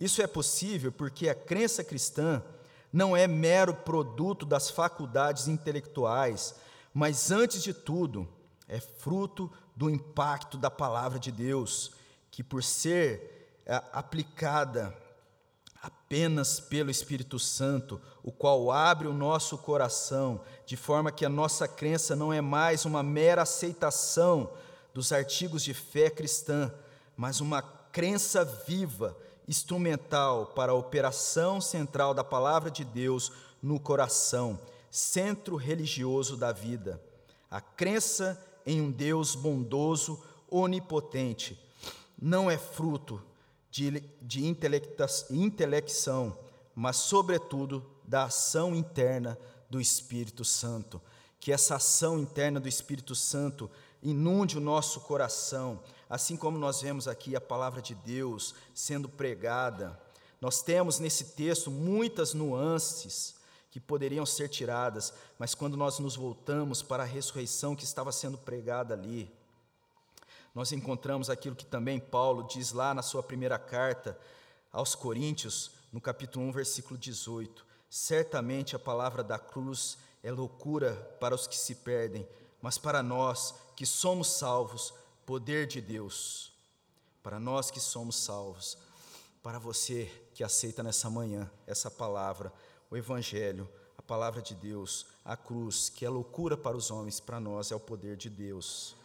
Isso 0.00 0.22
é 0.22 0.26
possível 0.26 0.90
porque 0.90 1.28
a 1.28 1.34
crença 1.34 1.84
cristã 1.84 2.42
não 2.90 3.14
é 3.14 3.28
mero 3.28 3.74
produto 3.74 4.46
das 4.46 4.70
faculdades 4.70 5.46
intelectuais, 5.46 6.54
mas, 6.92 7.30
antes 7.30 7.62
de 7.62 7.74
tudo, 7.74 8.26
é 8.66 8.80
fruto 8.80 9.52
do 9.76 9.90
impacto 9.90 10.56
da 10.56 10.70
palavra 10.70 11.18
de 11.18 11.30
Deus, 11.30 11.92
que, 12.30 12.42
por 12.42 12.64
ser 12.64 13.60
é, 13.66 13.80
aplicada 13.92 14.96
apenas 15.82 16.58
pelo 16.58 16.90
Espírito 16.90 17.38
Santo, 17.38 18.00
o 18.22 18.32
qual 18.32 18.72
abre 18.72 19.06
o 19.06 19.12
nosso 19.12 19.56
coração, 19.58 20.40
de 20.66 20.76
forma 20.76 21.12
que 21.12 21.24
a 21.24 21.28
nossa 21.28 21.68
crença 21.68 22.16
não 22.16 22.32
é 22.32 22.40
mais 22.40 22.84
uma 22.84 23.02
mera 23.02 23.42
aceitação 23.42 24.50
dos 24.92 25.12
artigos 25.12 25.62
de 25.62 25.72
fé 25.72 26.10
cristã, 26.10 26.72
mas 27.16 27.40
uma 27.40 27.62
crença 27.62 28.44
viva 28.44 29.16
instrumental 29.50 30.46
para 30.46 30.70
a 30.70 30.76
operação 30.76 31.60
central 31.60 32.14
da 32.14 32.22
palavra 32.22 32.70
de 32.70 32.84
Deus 32.84 33.32
no 33.60 33.80
coração, 33.80 34.56
centro 34.88 35.56
religioso 35.56 36.36
da 36.36 36.52
vida. 36.52 37.02
A 37.50 37.60
crença 37.60 38.40
em 38.64 38.80
um 38.80 38.92
Deus 38.92 39.34
bondoso, 39.34 40.22
onipotente, 40.48 41.60
não 42.16 42.48
é 42.48 42.56
fruto 42.56 43.20
de, 43.72 44.04
de 44.22 44.46
intelecção, 44.46 46.38
mas, 46.72 46.98
sobretudo, 46.98 47.84
da 48.04 48.26
ação 48.26 48.72
interna 48.72 49.36
do 49.68 49.80
Espírito 49.80 50.44
Santo. 50.44 51.02
Que 51.40 51.50
essa 51.50 51.74
ação 51.74 52.20
interna 52.20 52.60
do 52.60 52.68
Espírito 52.68 53.16
Santo 53.16 53.68
inunde 54.00 54.56
o 54.56 54.60
nosso 54.60 55.00
coração, 55.00 55.80
assim 56.10 56.36
como 56.36 56.58
nós 56.58 56.82
vemos 56.82 57.06
aqui 57.06 57.36
a 57.36 57.40
palavra 57.40 57.80
de 57.80 57.94
Deus 57.94 58.56
sendo 58.74 59.08
pregada, 59.08 59.98
nós 60.40 60.60
temos 60.60 60.98
nesse 60.98 61.36
texto 61.36 61.70
muitas 61.70 62.34
nuances 62.34 63.36
que 63.70 63.78
poderiam 63.78 64.26
ser 64.26 64.48
tiradas, 64.48 65.14
mas 65.38 65.54
quando 65.54 65.76
nós 65.76 66.00
nos 66.00 66.16
voltamos 66.16 66.82
para 66.82 67.04
a 67.04 67.06
ressurreição 67.06 67.76
que 67.76 67.84
estava 67.84 68.10
sendo 68.10 68.36
pregada 68.36 68.94
ali, 68.94 69.32
nós 70.52 70.72
encontramos 70.72 71.30
aquilo 71.30 71.54
que 71.54 71.64
também 71.64 72.00
Paulo 72.00 72.48
diz 72.48 72.72
lá 72.72 72.92
na 72.92 73.02
sua 73.02 73.22
primeira 73.22 73.56
carta 73.56 74.18
aos 74.72 74.96
Coríntios, 74.96 75.70
no 75.92 76.00
capítulo 76.00 76.46
1, 76.46 76.52
versículo 76.52 76.98
18: 76.98 77.64
Certamente 77.88 78.74
a 78.74 78.80
palavra 78.80 79.22
da 79.22 79.38
cruz 79.38 79.98
é 80.24 80.32
loucura 80.32 80.94
para 81.20 81.36
os 81.36 81.46
que 81.46 81.56
se 81.56 81.76
perdem, 81.76 82.28
mas 82.60 82.78
para 82.78 83.00
nós 83.00 83.54
que 83.76 83.86
somos 83.86 84.26
salvos, 84.26 84.92
poder 85.30 85.64
de 85.64 85.80
Deus. 85.80 86.50
Para 87.22 87.38
nós 87.38 87.70
que 87.70 87.78
somos 87.78 88.16
salvos, 88.16 88.76
para 89.40 89.60
você 89.60 90.10
que 90.34 90.42
aceita 90.42 90.82
nessa 90.82 91.08
manhã 91.08 91.48
essa 91.68 91.88
palavra, 91.88 92.52
o 92.90 92.96
Evangelho, 92.96 93.68
a 93.96 94.02
palavra 94.02 94.42
de 94.42 94.56
Deus, 94.56 95.06
a 95.24 95.36
cruz, 95.36 95.88
que 95.88 96.04
é 96.04 96.08
loucura 96.08 96.56
para 96.56 96.76
os 96.76 96.90
homens, 96.90 97.20
para 97.20 97.38
nós 97.38 97.70
é 97.70 97.76
o 97.76 97.78
poder 97.78 98.16
de 98.16 98.28
Deus. 98.28 98.96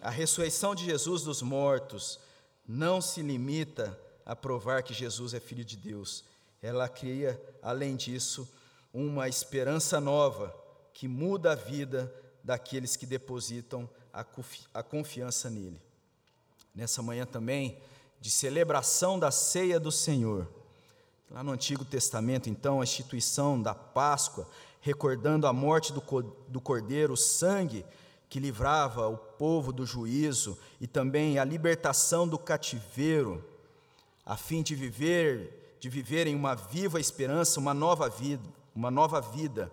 A 0.00 0.08
ressurreição 0.08 0.74
de 0.74 0.86
Jesus 0.86 1.24
dos 1.24 1.42
mortos 1.42 2.18
não 2.66 3.02
se 3.02 3.20
limita 3.20 4.00
a 4.24 4.34
provar 4.34 4.82
que 4.82 4.94
Jesus 4.94 5.34
é 5.34 5.40
filho 5.40 5.62
de 5.62 5.76
Deus, 5.76 6.24
ela 6.62 6.88
cria, 6.88 7.38
além 7.60 7.96
disso, 7.96 8.48
uma 8.94 9.28
esperança 9.28 10.00
nova 10.00 10.56
que 10.94 11.06
muda 11.06 11.52
a 11.52 11.54
vida 11.54 12.10
daqueles 12.42 12.96
que 12.96 13.04
depositam 13.04 13.86
a 14.72 14.82
confiança 14.82 15.50
nele. 15.50 15.80
Nessa 16.74 17.02
manhã 17.02 17.26
também, 17.26 17.78
de 18.20 18.30
celebração 18.30 19.18
da 19.18 19.30
ceia 19.30 19.78
do 19.78 19.92
Senhor. 19.92 20.48
Lá 21.30 21.42
no 21.42 21.52
Antigo 21.52 21.84
Testamento, 21.84 22.48
então, 22.48 22.80
a 22.80 22.84
instituição 22.84 23.60
da 23.60 23.74
Páscoa, 23.74 24.48
recordando 24.80 25.46
a 25.46 25.52
morte 25.52 25.92
do 25.92 26.60
cordeiro, 26.60 27.12
o 27.12 27.16
sangue 27.16 27.84
que 28.28 28.40
livrava 28.40 29.06
o 29.06 29.16
povo 29.16 29.72
do 29.72 29.84
juízo 29.84 30.58
e 30.80 30.86
também 30.86 31.38
a 31.38 31.44
libertação 31.44 32.26
do 32.26 32.38
cativeiro, 32.38 33.44
a 34.24 34.36
fim 34.36 34.62
de 34.62 34.74
viver, 34.74 35.76
de 35.78 35.88
viverem 35.88 36.34
uma 36.34 36.54
viva 36.54 36.98
esperança, 36.98 37.60
uma 37.60 37.74
nova 37.74 38.08
vida, 38.08 38.48
uma 38.74 38.90
nova 38.90 39.20
vida. 39.20 39.70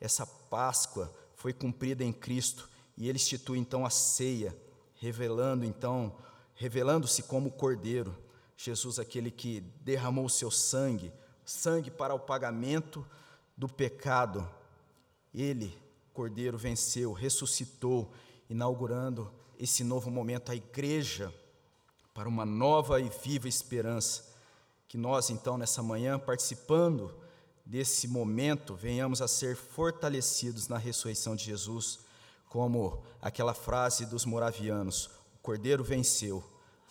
Essa 0.00 0.26
Páscoa 0.26 1.12
foi 1.34 1.52
cumprida 1.52 2.04
em 2.04 2.12
Cristo 2.12 2.68
e 2.98 3.08
ele 3.08 3.16
institui 3.16 3.58
então 3.58 3.86
a 3.86 3.90
ceia, 3.90 4.54
revelando 4.96 5.64
então, 5.64 6.16
revelando-se 6.56 7.22
como 7.22 7.52
Cordeiro, 7.52 8.12
Jesus 8.56 8.98
aquele 8.98 9.30
que 9.30 9.60
derramou 9.82 10.24
o 10.24 10.30
seu 10.30 10.50
sangue, 10.50 11.12
sangue 11.44 11.92
para 11.92 12.12
o 12.12 12.18
pagamento 12.18 13.06
do 13.56 13.68
pecado. 13.68 14.50
Ele, 15.32 15.72
Cordeiro, 16.12 16.58
venceu, 16.58 17.12
ressuscitou, 17.12 18.12
inaugurando 18.50 19.32
esse 19.60 19.84
novo 19.84 20.10
momento 20.10 20.50
a 20.50 20.56
igreja 20.56 21.32
para 22.12 22.28
uma 22.28 22.44
nova 22.44 23.00
e 23.00 23.08
viva 23.08 23.46
esperança. 23.46 24.26
Que 24.88 24.98
nós 24.98 25.30
então 25.30 25.56
nessa 25.56 25.84
manhã 25.84 26.18
participando 26.18 27.14
desse 27.64 28.08
momento 28.08 28.74
venhamos 28.74 29.22
a 29.22 29.28
ser 29.28 29.54
fortalecidos 29.54 30.66
na 30.66 30.78
ressurreição 30.78 31.36
de 31.36 31.44
Jesus 31.44 32.07
como 32.48 33.02
aquela 33.20 33.54
frase 33.54 34.06
dos 34.06 34.24
moravianos: 34.24 35.06
o 35.34 35.38
cordeiro 35.42 35.84
venceu, 35.84 36.42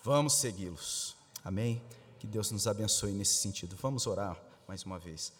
vamos 0.04 0.34
segui-los. 0.34 1.16
Amém? 1.44 1.82
Que 2.20 2.28
Deus 2.28 2.52
nos 2.52 2.68
abençoe 2.68 3.12
nesse 3.12 3.36
sentido. 3.36 3.76
Vamos 3.82 4.08
orar 4.08 4.38
mais 4.68 4.84
uma 4.84 5.00
vez. 5.00 5.32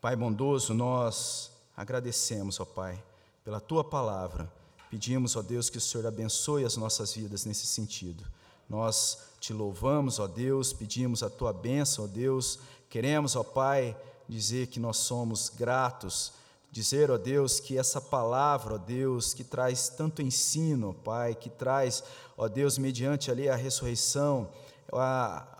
Pai 0.00 0.16
bondoso, 0.16 0.72
nós 0.72 1.50
agradecemos, 1.76 2.58
ó 2.60 2.64
Pai, 2.64 3.02
pela 3.44 3.60
tua 3.60 3.84
palavra. 3.84 4.50
Pedimos, 4.90 5.36
ó 5.36 5.42
Deus, 5.42 5.68
que 5.68 5.78
o 5.78 5.80
Senhor 5.80 6.06
abençoe 6.06 6.64
as 6.64 6.76
nossas 6.76 7.14
vidas 7.14 7.44
nesse 7.44 7.66
sentido. 7.66 8.24
Nós 8.68 9.18
te 9.38 9.52
louvamos, 9.52 10.18
ó 10.18 10.26
Deus, 10.26 10.72
pedimos 10.72 11.22
a 11.22 11.30
tua 11.30 11.52
bênção, 11.52 12.04
ó 12.04 12.08
Deus. 12.08 12.58
Queremos, 12.88 13.36
ó 13.36 13.42
Pai, 13.44 13.96
dizer 14.28 14.68
que 14.68 14.80
nós 14.80 14.96
somos 14.96 15.48
gratos 15.48 16.32
dizer, 16.70 17.10
ó 17.10 17.18
Deus, 17.18 17.58
que 17.58 17.76
essa 17.76 18.00
palavra, 18.00 18.74
ó 18.74 18.78
Deus, 18.78 19.34
que 19.34 19.42
traz 19.42 19.88
tanto 19.88 20.22
ensino, 20.22 20.94
Pai, 20.94 21.34
que 21.34 21.50
traz, 21.50 22.04
ó 22.36 22.48
Deus, 22.48 22.78
mediante 22.78 23.30
ali 23.30 23.48
a 23.48 23.56
ressurreição, 23.56 24.50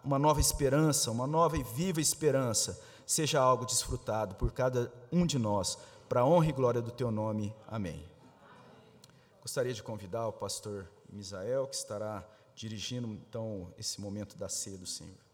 uma 0.05 0.19
nova 0.19 0.41
esperança, 0.41 1.11
uma 1.11 1.27
nova 1.27 1.57
e 1.57 1.63
viva 1.63 2.01
esperança, 2.01 2.81
seja 3.07 3.41
algo 3.41 3.65
desfrutado 3.65 4.35
por 4.37 4.53
cada 4.53 4.93
um 5.11 5.27
de 5.27 5.39
nós, 5.39 5.79
para 6.09 6.21
a 6.21 6.27
honra 6.27 6.47
e 6.47 6.53
glória 6.53 6.81
do 6.81 6.91
Teu 6.91 7.11
nome. 7.11 7.55
Amém. 7.67 8.05
Gostaria 9.41 9.73
de 9.73 9.83
convidar 9.83 10.29
o 10.29 10.33
pastor 10.33 10.89
Misael, 11.09 11.67
que 11.67 11.75
estará 11.75 12.25
dirigindo 12.55 13.09
então 13.09 13.73
esse 13.79 14.01
momento 14.01 14.37
da 14.37 14.49
ceia 14.49 14.77
do 14.77 14.87
Senhor. 14.87 15.30